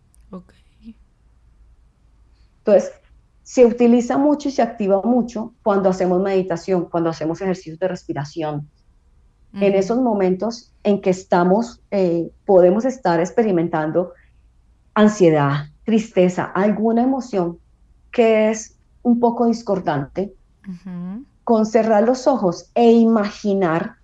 Entonces, 2.57 2.91
se 3.43 3.65
utiliza 3.65 4.17
mucho 4.17 4.49
y 4.49 4.51
se 4.51 4.61
activa 4.61 5.01
mucho 5.03 5.53
cuando 5.63 5.87
hacemos 5.87 6.21
meditación, 6.21 6.89
cuando 6.89 7.11
hacemos 7.11 7.39
ejercicios 7.39 7.79
de 7.79 7.87
respiración, 7.87 8.69
en 9.53 9.73
esos 9.73 10.01
momentos 10.01 10.73
en 10.83 10.99
que 10.99 11.11
estamos, 11.11 11.79
eh, 11.91 12.29
podemos 12.45 12.83
estar 12.83 13.21
experimentando 13.21 14.11
ansiedad, 14.93 15.67
tristeza, 15.85 16.43
alguna 16.43 17.03
emoción 17.03 17.59
que 18.17 18.49
es 18.49 18.75
un 19.03 19.19
poco 19.19 19.45
discordante, 19.45 20.34
con 21.43 21.67
cerrar 21.67 22.01
los 22.01 22.25
ojos 22.25 22.71
e 22.73 22.91
imaginar 22.91 23.97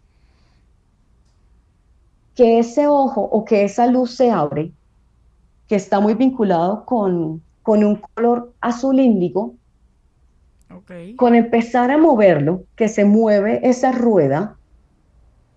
que 2.36 2.60
ese 2.60 2.86
ojo 2.86 3.22
o 3.22 3.44
que 3.44 3.64
esa 3.64 3.88
luz 3.88 4.16
se 4.16 4.30
abre, 4.30 4.72
que 5.68 5.74
está 5.74 6.00
muy 6.00 6.14
vinculado 6.14 6.86
con, 6.86 7.42
con 7.64 7.84
un 7.84 7.96
color 7.96 8.54
azul 8.62 9.00
índigo, 9.00 9.56
con 11.16 11.34
empezar 11.34 11.90
a 11.90 11.98
moverlo, 11.98 12.66
que 12.76 12.90
se 12.90 13.06
mueve 13.06 13.68
esa 13.68 13.92
rueda, 13.92 14.58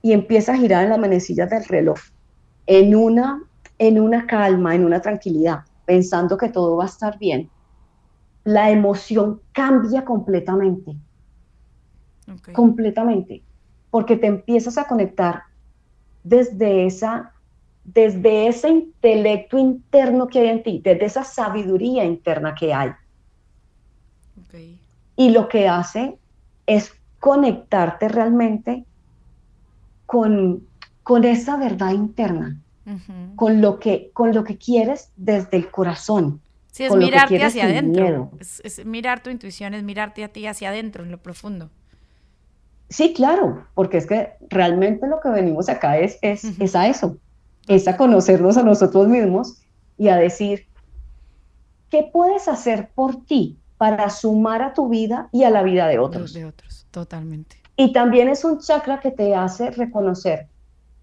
y 0.01 0.13
empieza 0.13 0.55
a 0.55 0.57
girar 0.57 0.85
en 0.85 0.91
las 0.91 0.99
manecillas 0.99 1.51
del 1.51 1.65
reloj 1.67 1.99
en 2.67 2.95
una, 2.95 3.43
en 3.79 4.01
una 4.01 4.27
calma, 4.27 4.75
en 4.75 4.83
una 4.83 5.03
tranquilidad, 5.03 5.59
pensando 5.85 6.39
que 6.39 6.49
todo 6.49 6.79
va 6.79 6.85
a 6.85 6.89
estar 6.89 7.19
bien, 7.19 7.51
la 8.47 8.71
emoción 8.71 9.41
cambia 9.53 10.05
completamente. 10.05 10.97
Completamente. 12.53 13.43
Porque 13.91 14.17
te 14.17 14.29
empiezas 14.29 14.79
a 14.79 14.87
conectar 14.87 15.43
desde 16.23 16.87
esa 16.87 17.33
desde 17.85 18.49
ese 18.49 18.69
intelecto 18.69 19.59
interno 19.59 20.27
que 20.27 20.41
hay 20.41 20.49
en 20.49 20.63
ti, 20.65 20.81
desde 20.83 21.05
esa 21.05 21.23
sabiduría 21.23 22.05
interna 22.05 22.55
que 22.55 22.75
hay. 22.75 22.91
Y 25.17 25.31
lo 25.31 25.49
que 25.49 25.69
hace 25.69 26.19
es 26.67 26.93
conectarte 27.21 28.09
realmente 28.09 28.85
con, 30.05 30.67
con 31.05 31.25
esa 31.25 31.57
verdad 31.57 31.93
interna, 31.93 32.61
con, 33.37 33.61
lo 33.61 33.79
que, 33.79 34.11
con 34.13 34.35
lo 34.35 34.45
que 34.45 34.59
quieres 34.59 35.11
desde 35.17 35.57
el 35.57 35.71
corazón. 35.71 36.41
Sí, 36.77 36.85
es 36.85 36.95
mirarte 36.95 37.43
hacia 37.43 37.65
adentro. 37.65 38.33
Es, 38.39 38.85
mirar 38.85 39.23
tu 39.23 39.31
intuición, 39.31 39.73
es 39.73 39.83
mirarte 39.83 40.23
a 40.25 40.29
ti 40.29 40.47
hacia 40.47 40.69
adentro, 40.69 41.05
en 41.05 41.11
lo 41.11 41.17
profundo. 41.17 41.71
Sí, 42.91 43.15
claro, 43.15 43.67
porque 43.73 43.97
es 43.97 44.07
que 44.07 44.35
realmente 44.51 45.07
lo 45.07 45.19
que 45.21 45.31
venimos 45.31 45.71
acá 45.71 45.97
es, 45.97 46.19
es, 46.21 46.45
es 46.61 46.77
a 46.77 46.87
eso, 46.87 47.17
es 47.67 47.89
a 47.89 47.97
conocernos 47.97 48.59
a 48.59 48.63
nosotros 48.63 49.09
mismos 49.09 49.63
y 49.97 50.09
a 50.09 50.17
decir, 50.17 50.67
¿qué 51.89 52.11
puedes 52.13 52.47
hacer 52.47 52.91
por 52.95 53.25
ti 53.25 53.59
para 53.79 54.11
sumar 54.11 54.61
a 54.61 54.75
tu 54.75 54.91
vida 54.91 55.31
y 55.33 55.45
a 55.45 55.51
la 55.51 55.63
vida 55.63 55.89
de 55.89 55.99
otros? 55.99 56.35
De 56.35 56.45
otros, 56.45 56.87
totalmente. 56.91 57.57
Y 57.79 57.95
también 57.95 58.29
es 58.29 58.45
un 58.45 58.59
chakra 58.59 59.01
que 59.01 59.13
te 59.13 59.35
hace 59.35 59.71
reconocer 59.71 60.49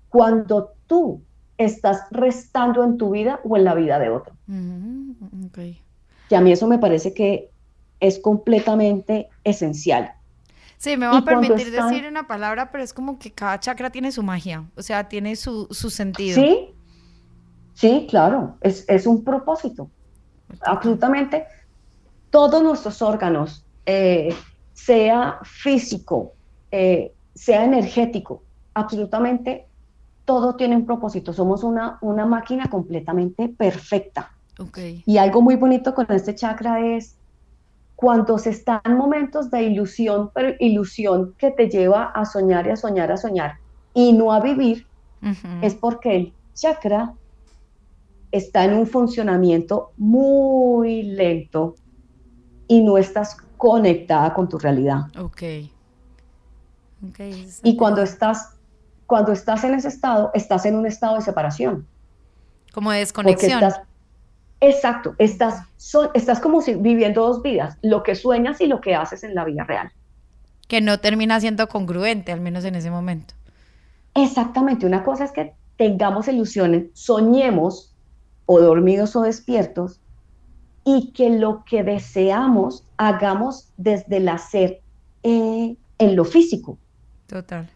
cuando 0.10 0.76
tú 0.86 1.24
estás 1.58 2.06
restando 2.12 2.84
en 2.84 2.98
tu 2.98 3.12
vida 3.12 3.40
o 3.44 3.58
en 3.58 3.64
la 3.64 3.76
vida 3.76 4.00
de 4.00 4.10
otro. 4.10 4.34
Mm, 4.48 5.12
y 6.30 6.36
a 6.36 6.42
mí 6.42 6.52
eso 6.52 6.68
me 6.68 6.80
parece 6.80 7.14
que 7.14 7.50
es 8.00 8.20
completamente 8.20 9.30
esencial. 9.44 10.14
Sí, 10.78 10.98
me 10.98 11.08
va 11.08 11.20
a 11.20 11.24
permitir 11.24 11.72
decir 11.72 12.06
una 12.06 12.28
palabra, 12.28 12.70
pero 12.70 12.84
es 12.84 12.94
como 12.94 13.18
que 13.18 13.32
cada 13.32 13.58
chakra 13.60 13.90
tiene 13.90 14.12
su 14.12 14.22
magia, 14.22 14.66
o 14.76 14.82
sea, 14.82 15.08
tiene 15.08 15.36
su, 15.38 15.68
sentido. 15.72 16.36
Sí, 16.36 16.74
sí, 17.74 18.08
claro, 18.10 18.58
es, 18.62 19.08
un 19.08 19.24
propósito. 19.24 19.90
Absolutamente 20.66 21.46
todos 22.30 22.62
nuestros 22.62 23.02
órganos, 23.02 23.64
eh, 23.86 24.36
sea 24.74 25.40
físico, 25.44 26.34
eh, 26.72 27.14
sea 27.34 27.64
energético, 27.64 28.44
absolutamente 28.74 29.68
todo 30.26 30.56
tiene 30.56 30.76
un 30.76 30.86
propósito. 30.86 31.34
Somos 31.34 31.64
una, 31.64 31.98
una 32.02 32.26
máquina 32.26 32.70
completamente 32.70 33.50
perfecta. 33.50 34.32
Y 35.06 35.18
algo 35.18 35.42
muy 35.42 35.56
bonito 35.56 35.94
con 35.94 36.06
este 36.12 36.36
chakra 36.36 36.96
es 36.96 37.16
cuando 37.96 38.38
se 38.38 38.52
están 38.52 38.82
momentos 38.98 39.50
de 39.50 39.64
ilusión, 39.64 40.30
pero 40.34 40.54
ilusión 40.60 41.34
que 41.38 41.52
te 41.52 41.70
lleva 41.70 42.06
a 42.06 42.26
soñar 42.26 42.68
y 42.68 42.72
a 42.72 42.76
soñar, 42.76 43.12
a 43.12 43.18
soñar 43.18 43.58
y 43.94 44.14
no 44.14 44.32
a 44.32 44.40
vivir, 44.40 44.86
es 45.62 45.74
porque 45.76 46.16
el 46.16 46.34
chakra 46.54 47.14
está 48.32 48.66
en 48.66 48.74
un 48.74 48.88
funcionamiento 48.88 49.92
muy 49.98 51.04
lento 51.04 51.76
y 52.68 52.82
no 52.82 52.98
estás 52.98 53.38
conectada 53.58 54.34
con 54.34 54.50
tu 54.50 54.58
realidad. 54.58 55.06
Ok 55.20 55.44
y 57.64 57.76
cuando 57.76 58.02
estás, 58.02 58.56
cuando 59.08 59.32
estás 59.32 59.64
en 59.64 59.74
ese 59.74 59.88
estado, 59.88 60.32
estás 60.34 60.66
en 60.66 60.76
un 60.76 60.86
estado 60.86 61.16
de 61.16 61.22
separación. 61.22 61.88
Como 62.72 62.92
de 62.92 63.00
desconexión. 63.00 63.62
exacto, 64.60 65.16
estás, 65.20 65.62
estás 66.14 66.40
como 66.40 66.62
si 66.62 66.76
viviendo 66.76 67.22
dos 67.22 67.42
vidas, 67.42 67.78
lo 67.82 68.04
que 68.04 68.16
sueñas 68.16 68.62
y 68.62 68.68
lo 68.68 68.82
que 68.82 68.96
haces 68.96 69.24
en 69.24 69.36
la 69.36 69.46
vida 69.46 69.64
real. 69.64 69.92
Que 70.68 70.82
no 70.82 71.00
termina 71.00 71.40
siendo 71.40 71.68
congruente, 71.68 72.32
al 72.32 72.42
menos 72.42 72.66
en 72.66 72.76
ese 72.76 72.90
momento. 72.90 73.36
Exactamente, 74.16 74.86
una 74.86 75.04
cosa 75.04 75.26
es 75.26 75.32
que 75.32 75.54
tengamos 75.78 76.28
ilusiones, 76.28 76.86
soñemos 76.94 77.94
o 78.46 78.60
dormidos 78.60 79.16
o 79.16 79.22
despiertos, 79.22 80.00
y 80.86 81.12
que 81.12 81.30
lo 81.30 81.64
que 81.66 81.84
deseamos 81.84 82.84
hagamos 82.98 83.70
desde 83.78 84.18
el 84.18 84.30
hacer 84.30 84.82
eh, 85.24 85.76
en 85.98 86.16
lo 86.16 86.26
físico. 86.26 86.78
Total. 87.28 87.70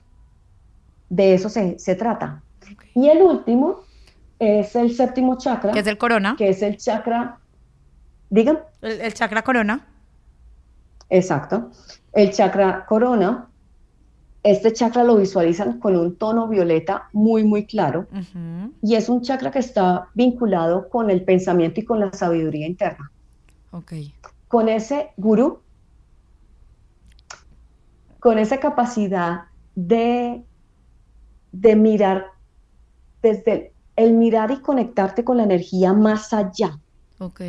De 1.10 1.34
eso 1.34 1.50
se, 1.50 1.96
trata. 1.96 2.42
Y 2.94 3.08
el 3.10 3.22
último 3.22 3.82
es 4.40 4.76
el 4.76 4.94
séptimo 4.94 5.38
chakra. 5.38 5.72
Que 5.72 5.80
es 5.80 5.88
el 5.88 5.98
corona. 5.98 6.36
Que 6.38 6.50
es 6.50 6.62
el 6.62 6.78
chakra. 6.78 7.40
Digan. 8.30 8.60
El, 8.82 9.14
chakra 9.14 9.42
corona. 9.44 9.86
Exacto. 11.10 11.72
El 12.14 12.32
chakra 12.32 12.86
corona. 12.86 13.48
Este 14.44 14.72
chakra 14.72 15.04
lo 15.04 15.18
visualizan 15.18 15.80
con 15.80 15.96
un 15.96 16.16
tono 16.16 16.48
violeta 16.48 17.10
muy, 17.12 17.44
muy 17.44 17.66
claro. 17.66 18.08
Y 18.82 18.96
es 18.96 19.10
un 19.10 19.22
chakra 19.22 19.52
que 19.52 19.60
está 19.60 20.10
vinculado 20.14 20.90
con 20.90 21.10
el 21.10 21.24
pensamiento 21.24 21.82
y 21.82 21.86
con 21.86 22.00
la 22.00 22.14
sabiduría 22.14 22.68
interna. 22.68 23.12
Ok. 23.72 23.94
Con 24.48 24.70
ese 24.70 25.12
gurú 25.18 25.60
con 28.20 28.40
esa 28.40 28.60
capacidad 28.60 29.46
de, 29.76 30.44
de 31.62 31.76
mirar 31.76 32.28
desde 33.22 33.74
el, 33.96 34.14
mirar 34.14 34.52
y 34.52 34.62
conectarte 34.62 35.24
con 35.24 35.38
la 35.38 35.44
energía 35.44 35.94
más 35.94 36.34
allá. 36.34 36.80
Ok. 37.20 37.42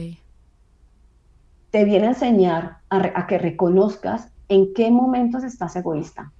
Te 1.70 1.84
viene 1.84 2.06
a 2.06 2.10
enseñar 2.10 2.78
a, 2.88 3.26
que 3.26 3.38
reconozcas 3.38 4.30
en 4.48 4.72
qué 4.72 4.90
momentos 4.90 5.44
estás 5.44 5.76
egoísta 5.76 6.32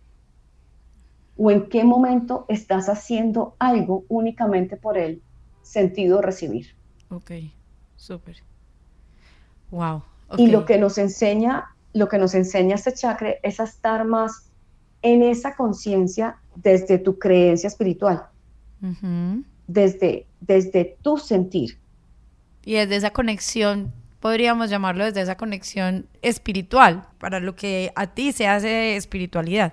o 1.37 1.51
en 1.51 1.69
qué 1.69 1.85
momento 1.85 2.47
estás 2.49 2.89
haciendo 2.89 3.55
algo 3.59 4.05
únicamente 4.09 4.77
por 4.77 4.97
el 4.97 5.23
sentido 5.63 6.17
de 6.17 6.23
recibir. 6.23 6.75
Ok, 7.11 7.33
súper. 7.97 8.39
Wow. 9.71 10.03
Y 10.39 10.47
lo 10.47 10.65
que 10.65 10.79
nos 10.79 10.97
enseña, 10.97 11.67
lo 11.93 12.09
que 12.09 12.19
nos 12.19 12.35
enseña 12.35 12.77
este 12.77 12.95
chakra 12.95 13.35
es 13.43 13.61
a 13.61 13.65
estar 13.65 14.07
más 14.07 14.48
en 15.03 15.23
esa 15.23 15.55
conciencia 15.55 16.37
desde 16.57 16.99
tu 16.99 17.19
creencia 17.19 17.69
espiritual, 17.69 18.27
desde, 19.67 20.27
desde 20.41 20.97
tu 21.03 21.19
sentir. 21.19 21.79
Y 22.65 22.75
desde 22.75 22.97
esa 22.97 23.11
conexión, 23.11 23.93
podríamos 24.21 24.71
llamarlo 24.71 25.05
desde 25.05 25.23
esa 25.23 25.37
conexión 25.37 26.07
espiritual, 26.23 27.07
para 27.19 27.41
lo 27.41 27.55
que 27.55 27.93
a 27.95 28.07
ti 28.09 28.33
se 28.33 28.47
hace 28.47 28.97
espiritualidad. 28.97 29.73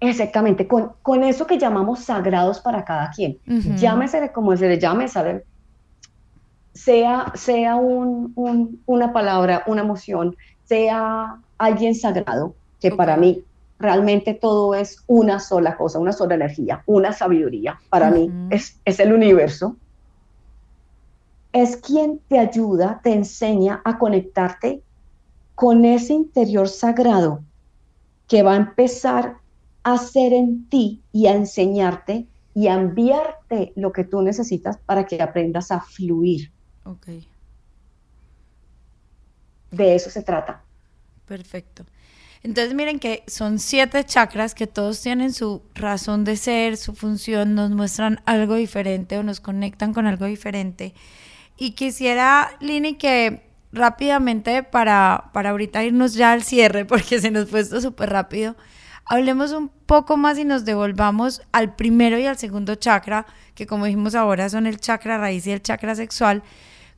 Exactamente, 0.00 0.66
con, 0.66 0.92
con 1.02 1.22
eso 1.22 1.46
que 1.46 1.58
llamamos 1.58 2.00
sagrados 2.00 2.60
para 2.60 2.84
cada 2.84 3.10
quien. 3.10 3.38
Llámese 3.76 4.32
como 4.32 4.56
se 4.56 4.68
le 4.68 4.78
llame, 4.78 5.08
¿sabe? 5.08 5.44
sea, 6.72 7.32
sea 7.34 7.76
una 7.76 9.12
palabra, 9.12 9.62
una 9.66 9.82
emoción, 9.82 10.36
sea 10.64 11.36
alguien 11.58 11.94
sagrado, 11.94 12.54
que 12.80 12.90
para 12.90 13.16
mí 13.16 13.44
realmente 13.82 14.34
todo 14.34 14.74
es 14.74 15.02
una 15.08 15.40
sola 15.40 15.76
cosa, 15.76 15.98
una 15.98 16.12
sola 16.12 16.36
energía, 16.36 16.82
una 16.86 17.12
sabiduría, 17.12 17.80
para 17.90 18.10
mí 18.10 18.32
es, 18.48 18.80
es 18.84 19.00
el 19.00 19.12
universo, 19.12 19.76
es 21.52 21.76
quien 21.76 22.20
te 22.28 22.38
ayuda, 22.38 23.00
te 23.02 23.12
enseña 23.12 23.82
a 23.84 23.98
conectarte 23.98 24.82
con 25.54 25.84
ese 25.84 26.14
interior 26.14 26.68
sagrado 26.68 27.44
que 28.28 28.42
va 28.42 28.52
a 28.52 28.56
empezar 28.56 29.38
a 29.82 29.98
ser 29.98 30.32
en 30.32 30.68
ti 30.68 31.02
y 31.12 31.26
a 31.26 31.34
enseñarte 31.34 32.28
y 32.54 32.68
a 32.68 32.74
enviarte 32.74 33.72
lo 33.74 33.92
que 33.92 34.04
tú 34.04 34.22
necesitas 34.22 34.78
para 34.86 35.06
que 35.06 35.20
aprendas 35.20 35.72
a 35.72 35.80
fluir. 35.80 36.52
Ok. 36.84 37.08
De 39.72 39.94
eso 39.94 40.08
se 40.08 40.22
trata. 40.22 40.64
Perfecto. 41.26 41.84
Entonces 42.44 42.74
miren 42.74 42.98
que 42.98 43.22
son 43.28 43.58
siete 43.58 44.04
chakras 44.04 44.54
que 44.54 44.66
todos 44.66 45.00
tienen 45.00 45.32
su 45.32 45.62
razón 45.74 46.24
de 46.24 46.36
ser, 46.36 46.76
su 46.76 46.94
función, 46.94 47.54
nos 47.54 47.70
muestran 47.70 48.20
algo 48.26 48.56
diferente 48.56 49.16
o 49.16 49.22
nos 49.22 49.40
conectan 49.40 49.94
con 49.94 50.06
algo 50.06 50.26
diferente. 50.26 50.94
Y 51.56 51.72
quisiera, 51.72 52.50
Lini, 52.60 52.94
que 52.94 53.48
rápidamente 53.72 54.64
para, 54.64 55.30
para 55.32 55.50
ahorita 55.50 55.84
irnos 55.84 56.14
ya 56.14 56.32
al 56.32 56.42
cierre, 56.42 56.84
porque 56.86 57.20
se 57.20 57.30
nos 57.30 57.48
fue 57.48 57.60
esto 57.60 57.80
súper 57.80 58.10
rápido, 58.10 58.56
hablemos 59.06 59.52
un 59.52 59.68
poco 59.68 60.16
más 60.16 60.38
y 60.38 60.44
nos 60.44 60.64
devolvamos 60.64 61.42
al 61.52 61.76
primero 61.76 62.18
y 62.18 62.26
al 62.26 62.38
segundo 62.38 62.74
chakra, 62.74 63.26
que 63.54 63.66
como 63.66 63.86
dijimos 63.86 64.14
ahora 64.16 64.48
son 64.48 64.66
el 64.66 64.80
chakra 64.80 65.18
raíz 65.18 65.46
y 65.46 65.52
el 65.52 65.62
chakra 65.62 65.94
sexual, 65.94 66.42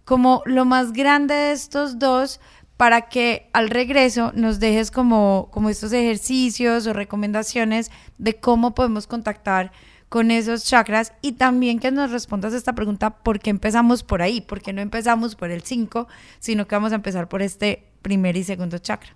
como 0.04 0.42
lo 0.44 0.64
más 0.64 0.92
grande 0.92 1.34
de 1.34 1.52
estos 1.52 1.98
dos 1.98 2.40
para 2.76 3.02
que 3.02 3.48
al 3.52 3.70
regreso 3.70 4.32
nos 4.34 4.58
dejes 4.58 4.90
como, 4.90 5.48
como 5.50 5.68
estos 5.68 5.92
ejercicios 5.92 6.86
o 6.86 6.92
recomendaciones 6.92 7.90
de 8.18 8.34
cómo 8.34 8.74
podemos 8.74 9.06
contactar 9.06 9.72
con 10.08 10.30
esos 10.30 10.64
chakras 10.64 11.12
y 11.22 11.32
también 11.32 11.78
que 11.78 11.90
nos 11.90 12.10
respondas 12.10 12.52
esta 12.52 12.72
pregunta, 12.74 13.10
¿por 13.10 13.40
qué 13.40 13.50
empezamos 13.50 14.02
por 14.02 14.22
ahí? 14.22 14.40
¿Por 14.40 14.60
qué 14.60 14.72
no 14.72 14.80
empezamos 14.80 15.34
por 15.34 15.50
el 15.50 15.62
5, 15.62 16.06
sino 16.38 16.66
que 16.66 16.74
vamos 16.74 16.92
a 16.92 16.96
empezar 16.96 17.28
por 17.28 17.42
este 17.42 17.84
primer 18.02 18.36
y 18.36 18.44
segundo 18.44 18.78
chakra? 18.78 19.10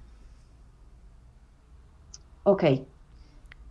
Ok. 2.42 2.64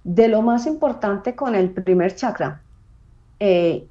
De 0.04 0.28
lo 0.28 0.42
más 0.42 0.66
importante 0.68 1.36
con 1.36 1.56
el 1.56 1.72
primer 1.72 2.16
chakra 2.16 2.62
eh, 3.40 3.86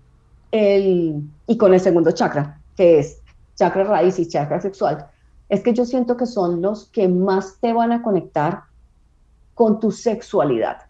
y 0.50 1.56
con 1.59 1.74
el 1.74 1.80
segundo 1.80 2.12
chakra, 2.12 2.59
que 2.74 3.00
es 3.00 3.20
chakra 3.54 3.85
raíz 3.85 4.18
y 4.18 4.26
chakra 4.26 4.61
sexual, 4.61 5.11
es 5.48 5.62
que 5.62 5.72
yo 5.72 5.85
siento 5.85 6.16
que 6.16 6.26
son 6.26 6.61
los 6.61 6.87
que 6.87 7.09
más 7.09 7.59
te 7.61 7.72
van 7.72 7.92
a 7.92 8.02
conectar 8.02 8.62
con 9.54 9.80
tu 9.80 9.90
sexualidad, 9.90 10.82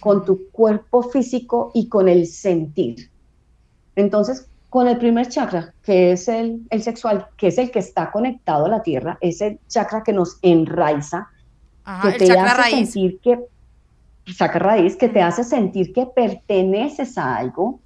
con 0.00 0.24
tu 0.24 0.50
cuerpo 0.50 1.02
físico 1.02 1.70
y 1.74 1.88
con 1.88 2.08
el 2.08 2.26
sentir. 2.26 3.10
Entonces, 3.94 4.48
con 4.70 4.88
el 4.88 4.96
primer 4.96 5.28
chakra, 5.28 5.74
que 5.82 6.12
es 6.12 6.28
el, 6.28 6.62
el, 6.70 6.82
sexual, 6.82 7.26
que 7.36 7.48
es 7.48 7.58
el 7.58 7.70
que 7.70 7.80
está 7.80 8.10
conectado 8.10 8.66
a 8.66 8.68
la 8.68 8.82
tierra, 8.82 9.18
es 9.20 9.40
el 9.42 9.60
chakra 9.68 10.02
que 10.02 10.12
nos 10.12 10.38
enraiza, 10.40 11.28
que 12.02 12.12
te 12.12 12.38
hace 12.38 12.70
sentir 12.70 13.20
que, 13.20 13.38
chakra 14.34 14.60
raíz, 14.60 14.96
que 14.96 15.08
te 15.08 15.20
hace 15.20 15.44
sentir 15.44 15.92
que 15.92 16.06
perteneces 16.06 17.18
a 17.18 17.36
algo, 17.36 17.80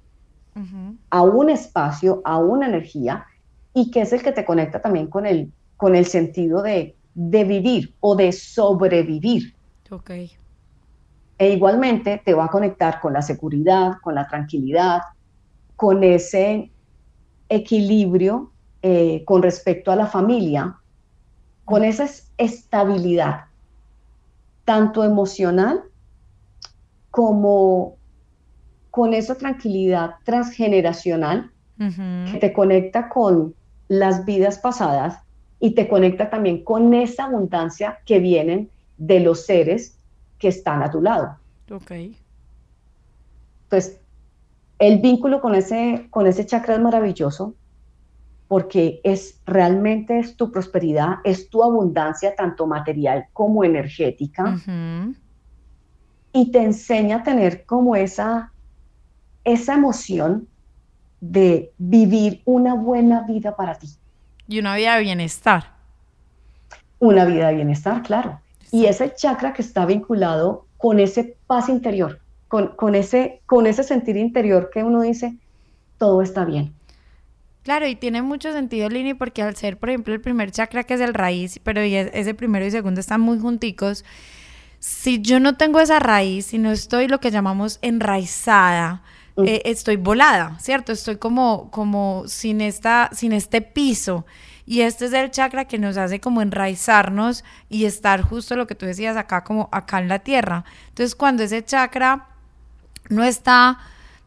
a 1.09 1.21
un 1.21 1.49
espacio, 1.49 2.21
a 2.23 2.37
una 2.37 2.67
energía, 2.67 3.25
y 3.73 3.91
que 3.91 4.01
es 4.01 4.13
el 4.13 4.23
que 4.23 4.31
te 4.31 4.45
conecta 4.45 4.81
también 4.81 5.07
con 5.07 5.25
el, 5.25 5.51
con 5.77 5.95
el 5.95 6.05
sentido 6.05 6.61
de, 6.61 6.95
de 7.13 7.43
vivir 7.43 7.93
o 7.99 8.15
de 8.15 8.31
sobrevivir. 8.31 9.55
Ok. 9.89 10.11
E 11.39 11.53
igualmente 11.53 12.21
te 12.25 12.33
va 12.33 12.45
a 12.45 12.49
conectar 12.49 12.99
con 12.99 13.13
la 13.13 13.21
seguridad, 13.21 13.93
con 14.01 14.15
la 14.15 14.27
tranquilidad, 14.27 15.01
con 15.75 16.03
ese 16.03 16.71
equilibrio 17.47 18.51
eh, 18.81 19.23
con 19.25 19.41
respecto 19.43 19.91
a 19.91 19.95
la 19.95 20.07
familia, 20.07 20.75
con 21.65 21.83
esa 21.83 22.07
estabilidad, 22.37 23.45
tanto 24.65 25.03
emocional 25.03 25.83
como 27.11 27.97
con 28.91 29.13
esa 29.13 29.35
tranquilidad 29.35 30.15
transgeneracional 30.23 31.51
que 31.77 32.39
te 32.41 32.53
conecta 32.53 33.07
con, 33.07 33.53
las 33.87 34.25
vidas 34.25 34.59
pasadas 34.59 35.19
y 35.59 35.71
te 35.71 35.87
conecta 35.87 36.29
también 36.29 36.63
con 36.63 36.93
esa 36.93 37.25
abundancia 37.25 37.99
que 38.05 38.19
vienen 38.19 38.69
de 38.97 39.19
los 39.19 39.45
seres 39.45 39.97
que 40.37 40.49
están 40.49 40.83
a 40.83 40.91
tu 40.91 41.01
lado. 41.01 41.37
Ok. 41.71 41.91
Entonces, 43.63 43.99
el 44.79 44.99
vínculo 44.99 45.41
con 45.41 45.55
ese, 45.55 46.07
con 46.09 46.27
ese 46.27 46.45
chakra 46.45 46.75
es 46.75 46.81
maravilloso 46.81 47.55
porque 48.47 49.01
es 49.03 49.41
realmente 49.45 50.19
es 50.19 50.37
tu 50.37 50.51
prosperidad, 50.51 51.15
es 51.23 51.49
tu 51.49 51.63
abundancia 51.63 52.35
tanto 52.35 52.65
material 52.65 53.25
como 53.33 53.63
energética 53.63 54.57
y 56.31 56.51
te 56.51 56.59
enseña 56.59 57.17
a 57.17 57.23
tener 57.23 57.65
como 57.65 57.95
esa, 57.95 58.53
esa 59.43 59.73
emoción 59.73 60.47
de 61.19 61.73
vivir 61.77 62.41
una 62.45 62.75
buena 62.75 63.23
vida 63.23 63.55
para 63.55 63.75
ti. 63.75 63.87
Y 64.47 64.59
una 64.59 64.75
vida 64.75 64.95
de 64.95 65.03
bienestar. 65.03 65.75
Una 66.99 67.25
vida 67.25 67.49
de 67.49 67.55
bienestar, 67.55 68.01
claro. 68.01 68.39
Y 68.71 68.85
ese 68.85 69.13
chakra 69.13 69.53
que 69.53 69.61
está 69.61 69.85
vinculado 69.85 70.65
con 70.77 70.99
ese 70.99 71.37
paz 71.47 71.69
interior, 71.69 72.19
con, 72.47 72.75
con, 72.75 72.95
ese, 72.95 73.41
con 73.45 73.67
ese 73.67 73.83
sentir 73.83 74.17
interior 74.17 74.69
que 74.73 74.83
uno 74.83 75.01
dice, 75.01 75.37
todo 75.97 76.21
está 76.21 76.45
bien. 76.45 76.73
Claro, 77.63 77.85
y 77.85 77.95
tiene 77.95 78.21
mucho 78.21 78.53
sentido, 78.53 78.87
Lini, 78.87 79.13
porque 79.13 79.41
al 79.41 79.55
ser, 79.57 79.77
por 79.77 79.89
ejemplo, 79.89 80.13
el 80.13 80.21
primer 80.21 80.51
chakra 80.51 80.85
que 80.85 80.93
es 80.93 81.01
el 81.01 81.13
raíz, 81.13 81.59
pero 81.63 81.81
ese 81.81 82.33
primero 82.33 82.65
y 82.65 82.71
segundo 82.71 83.01
están 83.01 83.19
muy 83.19 83.39
junticos, 83.39 84.05
si 84.79 85.21
yo 85.21 85.39
no 85.41 85.57
tengo 85.57 85.81
esa 85.81 85.99
raíz, 85.99 86.45
si 86.45 86.59
no 86.59 86.71
estoy 86.71 87.09
lo 87.09 87.19
que 87.19 87.29
llamamos 87.29 87.79
enraizada, 87.81 89.03
eh, 89.45 89.61
estoy 89.65 89.97
volada, 89.97 90.57
¿cierto? 90.59 90.91
Estoy 90.91 91.17
como, 91.17 91.69
como 91.69 92.23
sin, 92.27 92.61
esta, 92.61 93.09
sin 93.11 93.33
este 93.33 93.61
piso. 93.61 94.25
Y 94.69 94.81
este 94.81 95.05
es 95.05 95.13
el 95.13 95.31
chakra 95.31 95.63
que 95.65 95.79
nos 95.79 95.95
hace 95.95 96.19
como 96.19 96.41
enraizarnos 96.41 97.45
y 97.69 97.85
estar 97.85 98.21
justo 98.21 98.57
lo 98.57 98.67
que 98.67 98.75
tú 98.75 98.85
decías 98.85 99.15
acá, 99.15 99.45
como 99.45 99.69
acá 99.71 99.99
en 99.99 100.09
la 100.09 100.19
tierra. 100.19 100.65
Entonces, 100.89 101.15
cuando 101.15 101.41
ese 101.41 101.63
chakra 101.63 102.27
no 103.09 103.23
está 103.23 103.79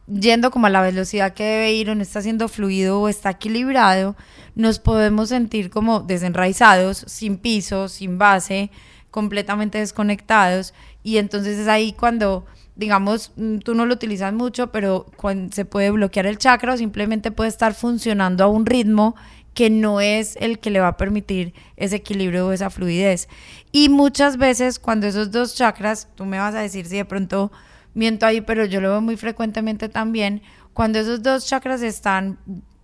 yendo 0.07 0.49
como 0.49 0.65
a 0.65 0.71
la 0.71 0.81
velocidad 0.81 1.35
que 1.35 1.43
debe 1.43 1.73
ir 1.73 1.91
o 1.91 1.95
no 1.95 2.01
está 2.01 2.23
siendo 2.23 2.47
fluido 2.47 2.99
o 2.99 3.07
está 3.07 3.29
equilibrado, 3.29 4.15
nos 4.55 4.79
podemos 4.79 5.29
sentir 5.29 5.69
como 5.69 5.99
desenraizados, 5.99 7.05
sin 7.07 7.37
piso, 7.37 7.87
sin 7.87 8.17
base, 8.17 8.71
completamente 9.11 9.77
desconectados. 9.77 10.73
Y 11.03 11.17
entonces 11.17 11.59
es 11.59 11.67
ahí 11.67 11.93
cuando 11.93 12.47
digamos, 12.75 13.31
mm, 13.35 13.59
tú 13.59 13.75
no 13.75 13.85
lo 13.85 13.93
utilizas 13.93 14.33
mucho, 14.33 14.71
pero 14.71 15.05
se 15.51 15.65
puede 15.65 15.91
bloquear 15.91 16.25
el 16.25 16.39
chakra 16.39 16.73
o 16.73 16.77
simplemente 16.77 17.29
puede 17.29 17.49
estar 17.49 17.75
funcionando 17.75 18.43
a 18.43 18.47
un 18.47 18.65
ritmo 18.65 19.15
que 19.53 19.69
no 19.69 19.99
es 19.99 20.37
el 20.39 20.59
que 20.59 20.69
le 20.69 20.79
va 20.79 20.89
a 20.89 20.97
permitir 20.97 21.53
ese 21.75 21.97
equilibrio 21.97 22.47
o 22.47 22.51
esa 22.51 22.69
fluidez. 22.69 23.27
Y 23.71 23.89
muchas 23.89 24.37
veces 24.37 24.79
cuando 24.79 25.07
esos 25.07 25.31
dos 25.31 25.55
chakras, 25.55 26.07
tú 26.15 26.25
me 26.25 26.39
vas 26.39 26.55
a 26.55 26.59
decir 26.59 26.85
si 26.85 26.97
de 26.97 27.05
pronto 27.05 27.51
miento 27.93 28.25
ahí, 28.25 28.41
pero 28.41 28.65
yo 28.65 28.79
lo 28.81 28.89
veo 28.89 29.01
muy 29.01 29.17
frecuentemente 29.17 29.89
también, 29.89 30.41
cuando 30.73 30.99
esos 30.99 31.21
dos 31.21 31.45
chakras 31.45 31.81
están, 31.81 32.37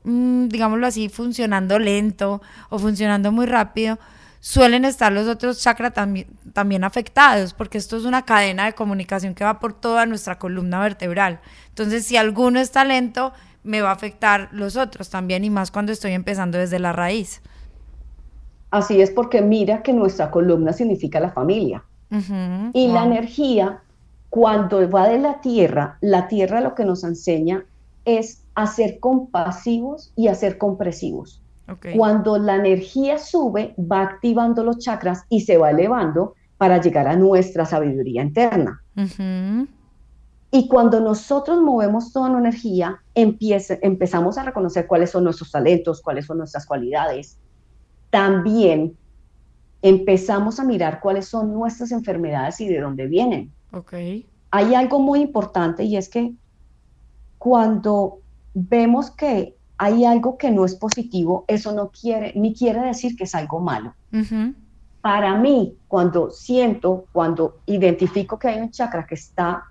mm, 0.03 0.49
digámoslo 0.49 0.85
así, 0.87 1.09
funcionando 1.09 1.79
lento 1.79 2.41
o 2.69 2.79
funcionando 2.79 3.31
muy 3.31 3.45
rápido, 3.45 3.97
suelen 4.39 4.85
estar 4.85 5.11
los 5.11 5.27
otros 5.27 5.61
chakras 5.61 5.93
también, 5.93 6.27
también 6.53 6.83
afectados, 6.83 7.53
porque 7.53 7.77
esto 7.77 7.97
es 7.97 8.03
una 8.03 8.23
cadena 8.23 8.65
de 8.65 8.73
comunicación 8.73 9.33
que 9.33 9.43
va 9.43 9.59
por 9.59 9.73
toda 9.73 10.05
nuestra 10.05 10.37
columna 10.37 10.79
vertebral. 10.81 11.39
Entonces, 11.69 12.05
si 12.05 12.17
alguno 12.17 12.59
está 12.59 12.83
lento, 12.83 13.33
me 13.67 13.81
va 13.81 13.89
a 13.89 13.93
afectar 13.93 14.49
los 14.51 14.77
otros 14.77 15.09
también, 15.09 15.43
y 15.43 15.49
más 15.49 15.71
cuando 15.71 15.91
estoy 15.91 16.13
empezando 16.13 16.57
desde 16.57 16.79
la 16.79 16.93
raíz. 16.93 17.41
Así 18.71 19.01
es 19.01 19.11
porque 19.11 19.41
mira 19.41 19.81
que 19.83 19.93
nuestra 19.93 20.31
columna 20.31 20.73
significa 20.73 21.19
la 21.19 21.31
familia. 21.31 21.83
y 22.73 22.87
la 22.87 23.03
energía, 23.03 23.81
cuando 24.29 24.89
va 24.89 25.09
de 25.09 25.19
la 25.19 25.41
tierra, 25.41 25.97
la 25.99 26.27
tierra 26.29 26.61
lo 26.61 26.73
que 26.73 26.85
nos 26.85 27.03
enseña 27.03 27.65
es 28.05 28.43
a 28.55 28.65
ser 28.65 28.99
compasivos 28.99 30.13
y 30.15 30.29
a 30.29 30.35
ser 30.35 30.57
compresivos. 30.57 31.41
Cuando 31.97 32.37
la 32.37 32.55
energía 32.55 33.17
sube, 33.17 33.75
va 33.77 34.01
activando 34.03 34.63
los 34.63 34.79
chakras 34.79 35.25
y 35.27 35.41
se 35.41 35.57
va 35.57 35.71
elevando 35.71 36.33
para 36.57 36.79
llegar 36.79 37.07
a 37.07 37.17
nuestra 37.17 37.65
sabiduría 37.65 38.23
interna. 38.23 38.81
Y 40.49 40.67
cuando 40.69 41.01
nosotros 41.01 41.61
movemos 41.61 42.13
toda 42.13 42.29
nuestra 42.29 42.49
energía, 42.49 43.03
empezamos 43.13 44.37
a 44.37 44.43
reconocer 44.43 44.87
cuáles 44.87 45.11
son 45.11 45.25
nuestros 45.25 45.51
talentos, 45.51 46.01
cuáles 46.01 46.25
son 46.25 46.37
nuestras 46.37 46.65
cualidades. 46.65 47.37
También 48.09 48.95
empezamos 49.81 50.59
a 50.59 50.63
mirar 50.63 51.01
cuáles 51.01 51.27
son 51.27 51.53
nuestras 51.53 51.91
enfermedades 51.91 52.61
y 52.61 52.67
de 52.67 52.79
dónde 52.79 53.07
vienen. 53.07 53.51
Okay. 53.71 54.25
Hay 54.51 54.73
algo 54.73 54.99
muy 54.99 55.19
importante 55.19 55.83
y 55.83 55.97
es 55.97 56.07
que 56.07 56.33
cuando 57.37 58.19
vemos 58.53 59.11
que 59.11 59.55
hay 59.77 60.05
algo 60.05 60.37
que 60.37 60.49
no 60.49 60.65
es 60.65 60.75
positivo, 60.75 61.45
eso 61.47 61.71
no 61.73 61.91
quiere, 61.91 62.33
ni 62.35 62.53
quiere 62.53 62.81
decir 62.81 63.15
que 63.15 63.25
es 63.25 63.35
algo 63.35 63.59
malo. 63.59 63.93
Para 65.01 65.37
mí, 65.37 65.77
cuando 65.87 66.31
siento, 66.31 67.05
cuando 67.11 67.59
identifico 67.65 68.39
que 68.39 68.47
hay 68.47 68.61
un 68.61 68.71
chakra 68.71 69.05
que 69.05 69.15
está, 69.15 69.63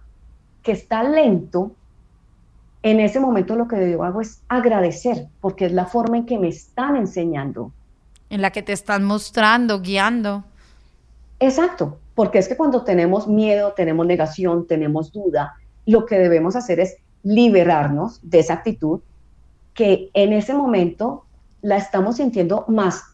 que 0.67 0.73
está 0.73 1.05
lento, 1.05 1.71
en 2.83 2.99
ese 2.99 3.21
momento 3.21 3.55
lo 3.55 3.69
que 3.69 3.89
yo 3.89 4.03
hago 4.03 4.21
es 4.21 4.43
agradecer, 4.49 5.29
porque 5.41 5.67
es 5.67 5.73
la 5.73 5.87
forma 5.87 6.17
en 6.17 6.27
que 6.27 6.41
me 6.41 6.49
están 6.49 6.97
enseñando. 6.97 7.71
En 8.31 8.43
la 8.43 8.51
que 8.51 8.65
te 8.65 8.73
están 8.73 9.05
mostrando, 9.05 9.81
guiando. 9.81 10.43
Exacto, 11.39 11.99
porque 12.17 12.41
es 12.41 12.49
que 12.49 12.57
cuando 12.57 12.83
tenemos 12.83 13.29
miedo, 13.29 13.75
tenemos 13.77 14.05
negación, 14.07 14.67
tenemos 14.67 15.13
duda, 15.13 15.55
lo 15.87 16.05
que 16.05 16.19
debemos 16.19 16.57
hacer 16.57 16.81
es 16.81 16.97
liberarnos 17.23 18.19
de 18.25 18.41
esa 18.41 18.55
actitud 18.55 19.01
que 19.73 20.11
en 20.15 20.33
ese 20.33 20.53
momento 20.53 21.27
la 21.63 21.77
estamos 21.77 22.17
sintiendo 22.17 22.65
más. 22.67 23.05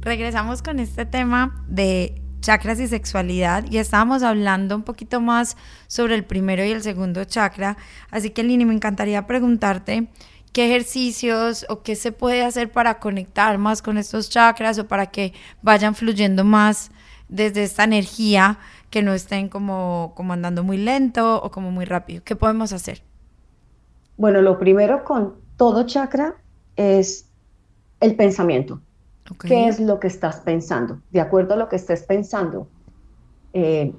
Regresamos 0.00 0.62
con 0.62 0.78
este 0.78 1.04
tema 1.04 1.64
de 1.66 2.22
chakras 2.40 2.78
y 2.78 2.86
sexualidad 2.86 3.64
y 3.68 3.78
estábamos 3.78 4.22
hablando 4.22 4.76
un 4.76 4.84
poquito 4.84 5.20
más 5.20 5.56
sobre 5.88 6.14
el 6.14 6.24
primero 6.24 6.64
y 6.64 6.70
el 6.70 6.80
segundo 6.80 7.24
chakra. 7.24 7.76
Así 8.12 8.30
que 8.30 8.44
Lini, 8.44 8.64
me 8.64 8.72
encantaría 8.72 9.26
preguntarte 9.26 10.06
qué 10.52 10.66
ejercicios 10.66 11.66
o 11.68 11.82
qué 11.82 11.96
se 11.96 12.12
puede 12.12 12.42
hacer 12.42 12.70
para 12.70 12.98
conectar 12.98 13.58
más 13.58 13.82
con 13.82 13.98
estos 13.98 14.30
chakras 14.30 14.78
o 14.78 14.86
para 14.86 15.06
que 15.06 15.32
vayan 15.62 15.94
fluyendo 15.94 16.44
más 16.44 16.90
desde 17.28 17.64
esta 17.64 17.84
energía, 17.84 18.58
que 18.90 19.02
no 19.02 19.12
estén 19.12 19.48
como, 19.48 20.12
como 20.16 20.32
andando 20.32 20.62
muy 20.62 20.76
lento 20.76 21.42
o 21.42 21.50
como 21.50 21.70
muy 21.70 21.84
rápido. 21.84 22.22
¿Qué 22.24 22.36
podemos 22.36 22.72
hacer? 22.72 23.02
Bueno, 24.16 24.40
lo 24.40 24.58
primero 24.58 25.04
con 25.04 25.34
todo 25.56 25.84
chakra 25.84 26.36
es 26.76 27.28
el 28.00 28.14
pensamiento. 28.16 28.80
¿Qué 29.40 29.66
es 29.66 29.80
lo 29.80 29.98
que 29.98 30.06
estás 30.06 30.36
pensando? 30.40 31.00
De 31.10 31.20
acuerdo 31.20 31.54
a 31.54 31.56
lo 31.56 31.68
que 31.68 31.76
estés 31.76 32.04
pensando, 32.04 32.68
eh, 33.52 33.92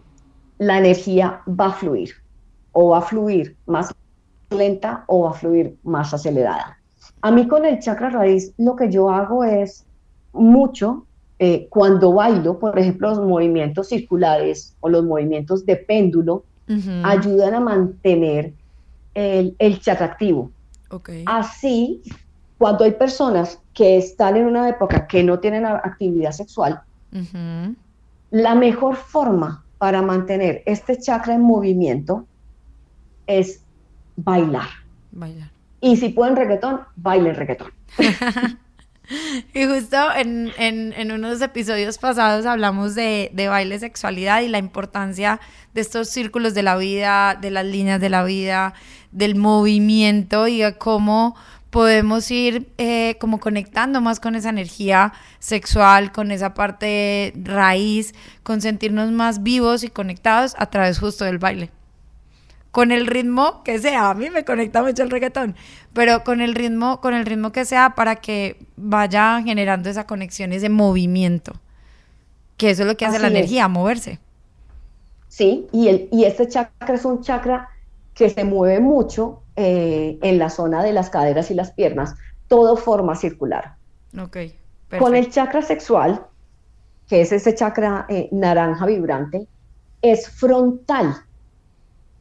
la 0.58 0.78
energía 0.78 1.42
va 1.48 1.68
a 1.68 1.74
fluir 1.74 2.16
o 2.72 2.90
va 2.90 3.00
a 3.00 3.02
fluir 3.02 3.58
más 3.66 3.94
lenta 4.50 5.04
o 5.08 5.24
va 5.24 5.32
a 5.32 5.34
fluir 5.34 5.78
más 5.84 6.14
acelerada. 6.14 6.78
A 7.22 7.32
mí 7.32 7.48
con 7.48 7.66
el 7.66 7.80
chakra 7.80 8.10
raíz 8.10 8.54
lo 8.58 8.76
que 8.76 8.90
yo 8.90 9.10
hago 9.10 9.44
es 9.44 9.86
mucho 10.34 11.06
eh, 11.40 11.68
cuando 11.70 12.14
bailo, 12.14 12.58
por 12.58 12.78
ejemplo, 12.78 13.10
los 13.10 13.20
movimientos 13.20 13.90
circulares 13.90 14.76
o 14.80 14.90
los 14.90 15.04
movimientos 15.04 15.66
de 15.66 15.76
péndulo 15.76 16.44
ayudan 17.04 17.54
a 17.54 17.62
mantener 17.62 18.52
el, 19.14 19.56
el 19.58 19.80
chakra 19.80 20.08
activo. 20.08 20.52
Así 21.26 22.02
cuando 22.58 22.84
hay 22.84 22.92
personas 22.92 23.60
que 23.74 23.98
están 23.98 24.36
en 24.36 24.46
una 24.46 24.68
época 24.68 25.08
que 25.08 25.24
no 25.24 25.40
tienen 25.40 25.66
actividad 25.66 26.32
sexual, 26.32 26.82
la 28.32 28.56
mejor 28.56 28.96
forma 28.96 29.64
para 29.78 30.02
mantener 30.02 30.64
este 30.66 31.00
chakra 31.00 31.36
en 31.36 31.42
movimiento 31.42 32.26
es 33.28 33.62
bailar. 34.18 34.68
Bailar. 35.12 35.50
Y 35.80 35.96
si 35.96 36.10
pueden 36.10 36.36
reggaetón, 36.36 36.82
baile 36.98 37.34
reggaetón. 37.34 37.72
Y 39.54 39.66
justo 39.66 40.14
en, 40.14 40.52
en, 40.58 41.12
unos 41.14 41.42
episodios 41.42 41.98
pasados 41.98 42.46
hablamos 42.46 42.94
de, 42.94 43.32
de, 43.34 43.48
baile, 43.48 43.80
sexualidad 43.80 44.42
y 44.42 44.50
la 44.50 44.58
importancia 44.58 45.40
de 45.74 45.80
estos 45.80 46.10
círculos 46.10 46.54
de 46.54 46.64
la 46.64 46.76
vida, 46.76 47.36
de 47.40 47.50
las 47.50 47.66
líneas 47.66 48.02
de 48.02 48.10
la 48.10 48.24
vida, 48.24 48.74
del 49.14 49.36
movimiento 49.36 50.50
y 50.50 50.60
de 50.60 50.78
cómo 50.78 51.38
podemos 51.70 52.30
ir 52.32 52.70
eh, 52.78 53.16
como 53.22 53.40
conectando 53.40 54.02
más 54.02 54.20
con 54.20 54.36
esa 54.36 54.50
energía 54.50 55.14
sexual, 55.40 56.12
con 56.12 56.32
esa 56.32 56.54
parte 56.54 57.32
raíz, 57.42 58.14
con 58.44 58.60
sentirnos 58.60 59.12
más 59.12 59.42
vivos 59.42 59.84
y 59.86 59.90
conectados 59.90 60.54
a 60.58 60.66
través 60.66 61.00
justo 61.00 61.24
del 61.24 61.38
baile 61.38 61.72
con 62.78 62.92
el 62.92 63.08
ritmo 63.08 63.64
que 63.64 63.80
sea. 63.80 64.12
A 64.12 64.14
mí 64.14 64.30
me 64.30 64.46
conecta 64.46 64.84
mucho 64.84 65.02
el 65.02 65.10
reggaetón, 65.10 65.56
pero 65.94 66.24
con 66.24 66.42
el 66.42 66.54
ritmo, 66.54 67.02
con 67.02 67.16
el 67.16 67.26
ritmo 67.26 67.52
que 67.52 67.66
sea 67.66 67.96
para 67.96 68.18
que 68.18 68.60
vaya 68.76 69.42
generando 69.44 69.90
esa 69.90 70.06
conexión, 70.06 70.54
ese 70.54 70.70
movimiento. 70.70 71.54
Que 72.56 72.70
eso 72.70 72.84
es 72.84 72.88
lo 72.88 72.96
que 72.96 73.08
hace 73.08 73.18
la 73.18 73.30
energía, 73.30 73.68
moverse. 73.68 74.20
Sí, 75.28 75.68
y, 75.72 75.88
el, 75.88 76.08
y 76.12 76.26
este 76.26 76.48
chakra 76.48 76.94
es 76.94 77.04
un 77.04 77.24
chakra 77.24 77.68
que 78.14 78.30
se 78.30 78.44
mueve 78.44 78.80
mucho 78.80 79.42
eh, 79.56 80.20
en 80.22 80.38
la 80.38 80.52
zona 80.52 80.84
de 80.84 80.94
las 80.94 81.10
caderas 81.10 81.50
y 81.50 81.56
las 81.56 81.72
piernas, 81.72 82.14
todo 82.48 82.78
forma 82.78 83.16
circular. 83.16 83.74
Ok. 84.22 84.38
Con 85.00 85.16
el 85.16 85.32
chakra 85.32 85.64
sexual, 85.64 86.28
que 87.10 87.22
es 87.22 87.32
ese 87.32 87.56
chakra 87.56 88.06
eh, 88.08 88.30
naranja 88.32 88.86
vibrante, 88.86 89.48
es 90.04 90.30
frontal, 90.30 91.16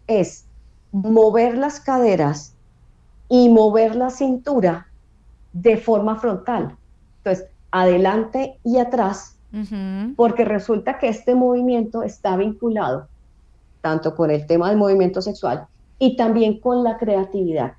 es 0.06 0.45
mover 1.02 1.58
las 1.58 1.80
caderas 1.80 2.54
y 3.28 3.48
mover 3.48 3.96
la 3.96 4.10
cintura 4.10 4.88
de 5.52 5.76
forma 5.76 6.16
frontal. 6.16 6.76
Entonces, 7.18 7.46
adelante 7.70 8.58
y 8.64 8.78
atrás, 8.78 9.36
porque 10.16 10.44
resulta 10.44 10.98
que 10.98 11.08
este 11.08 11.34
movimiento 11.34 12.02
está 12.02 12.36
vinculado 12.36 13.08
tanto 13.80 14.14
con 14.14 14.30
el 14.30 14.46
tema 14.46 14.68
del 14.68 14.78
movimiento 14.78 15.22
sexual 15.22 15.66
y 15.98 16.16
también 16.16 16.60
con 16.60 16.82
la 16.82 16.98
creatividad. 16.98 17.74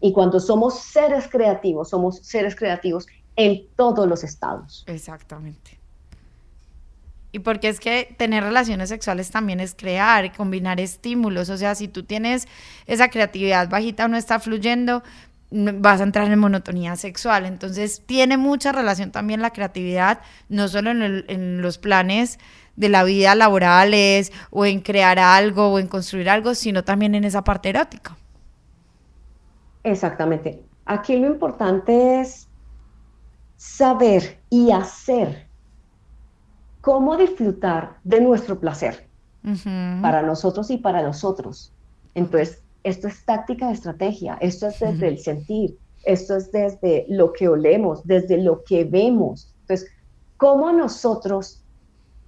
Y 0.00 0.12
cuando 0.12 0.40
somos 0.40 0.78
seres 0.80 1.28
creativos, 1.28 1.90
somos 1.90 2.18
seres 2.18 2.54
creativos 2.54 3.06
en 3.36 3.66
todos 3.76 4.06
los 4.06 4.24
estados. 4.24 4.84
Exactamente. 4.86 5.79
Y 7.32 7.40
porque 7.40 7.68
es 7.68 7.78
que 7.78 8.14
tener 8.18 8.42
relaciones 8.42 8.88
sexuales 8.88 9.30
también 9.30 9.60
es 9.60 9.74
crear, 9.74 10.34
combinar 10.36 10.80
estímulos. 10.80 11.48
O 11.48 11.56
sea, 11.56 11.74
si 11.74 11.86
tú 11.86 12.02
tienes 12.02 12.48
esa 12.86 13.08
creatividad 13.08 13.68
bajita 13.68 14.06
o 14.06 14.08
no 14.08 14.16
está 14.16 14.40
fluyendo, 14.40 15.02
vas 15.50 16.00
a 16.00 16.04
entrar 16.04 16.30
en 16.30 16.38
monotonía 16.38 16.96
sexual. 16.96 17.46
Entonces, 17.46 18.02
tiene 18.06 18.36
mucha 18.36 18.72
relación 18.72 19.10
también 19.10 19.42
la 19.42 19.52
creatividad, 19.52 20.20
no 20.48 20.68
solo 20.68 20.90
en, 20.90 21.62
los 21.62 21.78
planes 21.78 22.38
de 22.76 22.88
la 22.88 23.04
vida 23.04 23.34
laborales 23.34 24.32
o 24.50 24.64
en 24.64 24.80
crear 24.80 25.18
algo 25.18 25.68
o 25.72 25.78
en 25.78 25.88
construir 25.88 26.30
algo, 26.30 26.54
sino 26.54 26.84
también 26.84 27.14
en 27.14 27.24
esa 27.24 27.44
parte 27.44 27.68
erótica. 27.68 28.16
Exactamente. 29.82 30.62
Aquí 30.84 31.16
lo 31.16 31.26
importante 31.26 32.20
es 32.20 32.48
saber 33.56 34.40
y 34.48 34.70
hacer 34.70 35.49
cómo 36.80 37.16
disfrutar 37.16 37.98
de 38.04 38.20
nuestro 38.20 38.58
placer 38.58 39.06
para 40.02 40.22
nosotros 40.22 40.70
y 40.70 40.76
para 40.76 41.02
nosotros. 41.02 41.72
Entonces, 42.14 42.62
esto 42.84 43.08
es 43.08 43.24
táctica 43.24 43.68
de 43.68 43.74
estrategia, 43.74 44.36
esto 44.40 44.66
es 44.66 44.80
desde 44.80 45.08
el 45.08 45.18
sentir, 45.18 45.78
esto 46.04 46.36
es 46.36 46.50
desde 46.52 47.06
lo 47.08 47.32
que 47.32 47.48
olemos, 47.48 48.06
desde 48.06 48.38
lo 48.38 48.64
que 48.64 48.84
vemos. 48.84 49.54
Entonces, 49.62 49.90
¿cómo 50.36 50.72
nosotros 50.72 51.62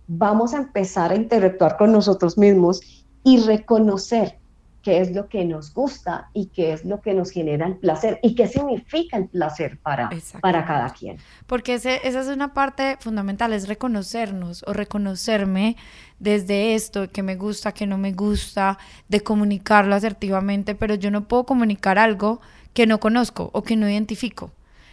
vamos 0.06 0.54
a 0.54 0.58
empezar 0.58 1.12
a 1.12 1.16
interactuar 1.16 1.76
con 1.76 1.92
nosotros 1.92 2.36
mismos 2.36 2.80
y 3.24 3.40
reconocer 3.40 4.38
qué 4.82 5.00
es 5.00 5.12
lo 5.12 5.28
que 5.28 5.44
nos 5.44 5.72
gusta 5.72 6.28
y 6.34 6.46
qué 6.46 6.72
es 6.72 6.84
lo 6.84 7.00
que 7.00 7.14
nos 7.14 7.30
genera 7.30 7.66
el 7.66 7.76
placer 7.76 8.18
y 8.22 8.34
qué 8.34 8.48
significa 8.48 9.16
el 9.16 9.28
placer 9.28 9.78
para, 9.78 10.10
para 10.40 10.64
cada 10.64 10.90
quien. 10.90 11.18
Porque 11.46 11.74
esa 11.74 11.94
es 11.96 12.26
una 12.26 12.52
parte 12.52 12.96
fundamental, 13.00 13.52
es 13.52 13.68
reconocernos 13.68 14.64
o 14.66 14.72
reconocerme 14.72 15.76
desde 16.18 16.74
esto, 16.74 17.10
que 17.10 17.22
me 17.22 17.36
gusta, 17.36 17.72
que 17.72 17.86
no 17.86 17.96
me 17.98 18.12
gusta, 18.12 18.78
de 19.08 19.20
comunicarlo 19.20 19.94
asertivamente, 19.94 20.74
pero 20.74 20.94
yo 20.94 21.10
no 21.10 21.28
puedo 21.28 21.44
comunicar 21.44 21.98
algo 21.98 22.40
que 22.74 22.86
no 22.86 23.00
conozco 23.00 23.50
o 23.52 23.62
que 23.62 23.76
no 23.76 23.88
identifico. 23.88 24.50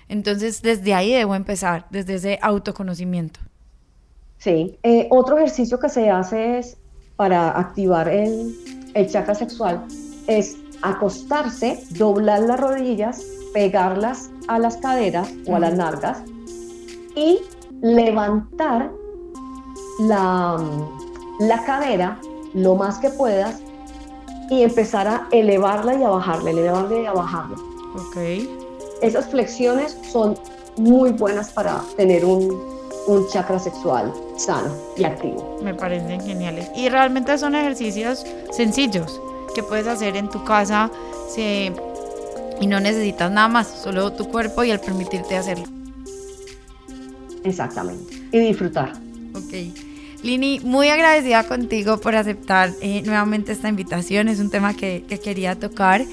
Entonces, 0.07 0.61
desde 0.61 0.93
ahí 0.93 1.13
debo 1.13 1.35
empezar, 1.35 1.85
desde 1.89 2.15
ese 2.15 2.39
autoconocimiento. 2.41 3.39
Sí, 4.37 4.77
eh, 4.83 5.07
otro 5.11 5.37
ejercicio 5.37 5.79
que 5.79 5.89
se 5.89 6.09
hace 6.09 6.59
es 6.59 6.77
para 7.15 7.59
activar 7.59 8.07
el, 8.07 8.78
el 8.99 9.09
chakra 9.09 9.33
sexual 9.35 9.83
es 10.27 10.57
acostarse, 10.81 11.83
doblar 11.91 12.41
las 12.41 12.59
rodillas, 12.59 13.23
pegarlas 13.53 14.29
a 14.47 14.59
las 14.59 14.77
caderas 14.77 15.31
o 15.47 15.55
a 15.55 15.59
las 15.59 15.73
nalgas 15.73 16.19
y 17.15 17.39
levantar 17.81 18.91
la, 19.99 20.57
la 21.39 21.63
cadera 21.65 22.19
lo 22.53 22.75
más 22.75 22.99
que 22.99 23.09
puedas 23.09 23.61
y 24.49 24.63
empezar 24.63 25.07
a 25.07 25.27
elevarla 25.31 25.95
y 25.95 26.03
a 26.03 26.09
bajarla, 26.09 26.51
elevarla 26.51 26.99
y 26.99 27.05
a 27.05 27.13
bajarla. 27.13 27.57
Ok. 27.95 28.17
Esas 29.01 29.27
flexiones 29.27 29.97
son 30.11 30.37
muy 30.77 31.11
buenas 31.11 31.51
para 31.51 31.81
tener 31.95 32.25
un, 32.25 32.61
un 33.07 33.27
chakra 33.27 33.59
sexual 33.59 34.11
sano 34.39 34.73
y 34.97 35.03
activo. 35.03 35.59
Me 35.63 35.73
parecen 35.73 36.21
geniales. 36.21 36.69
Y 36.75 36.89
realmente 36.89 37.37
son 37.37 37.55
ejercicios 37.55 38.25
sencillos 38.51 39.21
que 39.53 39.63
puedes 39.63 39.87
hacer 39.87 40.15
en 40.15 40.29
tu 40.29 40.43
casa 40.43 40.89
y 41.37 42.67
no 42.67 42.79
necesitas 42.79 43.31
nada 43.31 43.47
más, 43.47 43.67
solo 43.67 44.11
tu 44.11 44.27
cuerpo 44.29 44.63
y 44.63 44.71
el 44.71 44.79
permitirte 44.79 45.37
hacerlo. 45.37 45.65
Exactamente. 47.43 48.15
Y 48.31 48.39
disfrutar. 48.39 48.93
Ok. 49.33 49.53
Lini, 50.21 50.59
muy 50.59 50.89
agradecida 50.89 51.43
contigo 51.47 51.97
por 51.97 52.15
aceptar 52.15 52.73
eh, 52.81 53.01
nuevamente 53.05 53.53
esta 53.53 53.69
invitación. 53.69 54.27
Es 54.27 54.39
un 54.39 54.49
tema 54.49 54.73
que, 54.73 55.05
que 55.07 55.19
quería 55.19 55.57
tocar. 55.57 56.03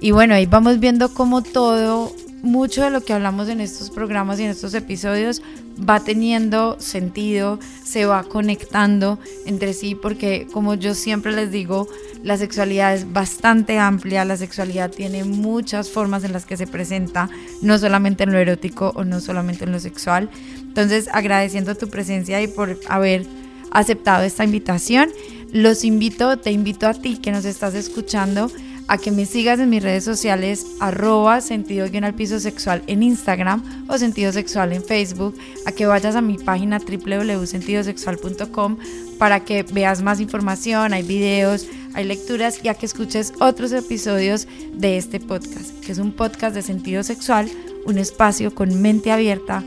Y 0.00 0.12
bueno, 0.12 0.34
ahí 0.34 0.46
vamos 0.46 0.78
viendo 0.78 1.12
cómo 1.12 1.42
todo 1.42 2.12
mucho 2.46 2.82
de 2.82 2.90
lo 2.90 3.02
que 3.02 3.12
hablamos 3.12 3.48
en 3.48 3.60
estos 3.60 3.90
programas 3.90 4.40
y 4.40 4.44
en 4.44 4.50
estos 4.50 4.72
episodios 4.74 5.42
va 5.78 6.00
teniendo 6.00 6.80
sentido, 6.80 7.58
se 7.84 8.06
va 8.06 8.22
conectando 8.22 9.18
entre 9.44 9.74
sí, 9.74 9.94
porque 9.94 10.46
como 10.52 10.74
yo 10.74 10.94
siempre 10.94 11.32
les 11.32 11.50
digo, 11.50 11.88
la 12.22 12.38
sexualidad 12.38 12.94
es 12.94 13.12
bastante 13.12 13.78
amplia, 13.78 14.24
la 14.24 14.36
sexualidad 14.36 14.90
tiene 14.90 15.24
muchas 15.24 15.90
formas 15.90 16.24
en 16.24 16.32
las 16.32 16.46
que 16.46 16.56
se 16.56 16.66
presenta, 16.66 17.28
no 17.60 17.78
solamente 17.78 18.24
en 18.24 18.32
lo 18.32 18.38
erótico 18.38 18.92
o 18.94 19.04
no 19.04 19.20
solamente 19.20 19.64
en 19.64 19.72
lo 19.72 19.80
sexual. 19.80 20.30
Entonces, 20.60 21.08
agradeciendo 21.12 21.74
tu 21.74 21.88
presencia 21.88 22.40
y 22.40 22.48
por 22.48 22.78
haber 22.88 23.26
aceptado 23.70 24.24
esta 24.24 24.44
invitación, 24.44 25.10
los 25.52 25.84
invito, 25.84 26.38
te 26.38 26.50
invito 26.52 26.86
a 26.86 26.94
ti 26.94 27.18
que 27.18 27.32
nos 27.32 27.44
estás 27.44 27.74
escuchando 27.74 28.50
a 28.88 28.98
que 28.98 29.10
me 29.10 29.26
sigas 29.26 29.58
en 29.58 29.70
mis 29.70 29.82
redes 29.82 30.04
sociales 30.04 30.66
arroba 30.80 31.40
sentido 31.40 31.86
al 31.86 32.14
piso 32.14 32.38
sexual 32.38 32.82
en 32.86 33.02
Instagram 33.02 33.86
o 33.88 33.98
sentido 33.98 34.32
sexual 34.32 34.72
en 34.72 34.84
Facebook, 34.84 35.36
a 35.66 35.72
que 35.72 35.86
vayas 35.86 36.14
a 36.14 36.20
mi 36.20 36.38
página 36.38 36.78
www.sentidosexual.com 36.78 38.76
para 39.18 39.40
que 39.40 39.62
veas 39.62 40.02
más 40.02 40.20
información, 40.20 40.92
hay 40.92 41.02
videos, 41.02 41.66
hay 41.94 42.04
lecturas 42.04 42.60
y 42.62 42.68
a 42.68 42.74
que 42.74 42.86
escuches 42.86 43.32
otros 43.40 43.72
episodios 43.72 44.46
de 44.74 44.98
este 44.98 45.18
podcast, 45.20 45.80
que 45.80 45.92
es 45.92 45.98
un 45.98 46.12
podcast 46.12 46.54
de 46.54 46.62
sentido 46.62 47.02
sexual, 47.02 47.50
un 47.86 47.98
espacio 47.98 48.54
con 48.54 48.82
mente 48.82 49.10
abierta 49.10 49.64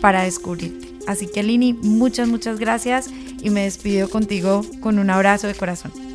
para 0.00 0.22
descubrirte. 0.22 0.88
Así 1.06 1.26
que 1.26 1.42
Lini, 1.42 1.72
muchas, 1.72 2.28
muchas 2.28 2.58
gracias 2.60 3.08
y 3.42 3.50
me 3.50 3.64
despido 3.64 4.10
contigo 4.10 4.62
con 4.80 4.98
un 4.98 5.10
abrazo 5.10 5.46
de 5.46 5.54
corazón. 5.54 6.09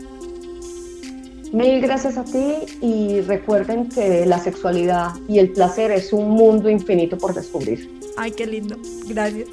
Mil 1.56 1.80
gracias 1.80 2.18
a 2.18 2.26
ti 2.26 2.54
y 2.82 3.22
recuerden 3.22 3.88
que 3.88 4.26
la 4.26 4.40
sexualidad 4.40 5.14
y 5.30 5.40
el 5.40 5.54
placer 5.54 5.90
es 5.90 6.12
un 6.12 6.32
mundo 6.32 6.70
infinito 6.70 7.18
por 7.18 7.34
descubrir. 7.34 7.90
Ay, 8.18 8.32
qué 8.32 8.46
lindo. 8.46 8.76
Gracias. 9.08 9.48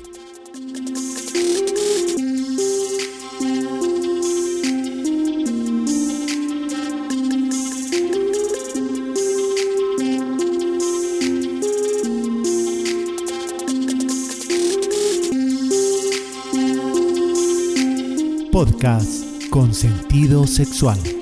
Podcast 18.51 19.49
con 19.51 19.73
sentido 19.73 20.49
sexual. 20.49 21.22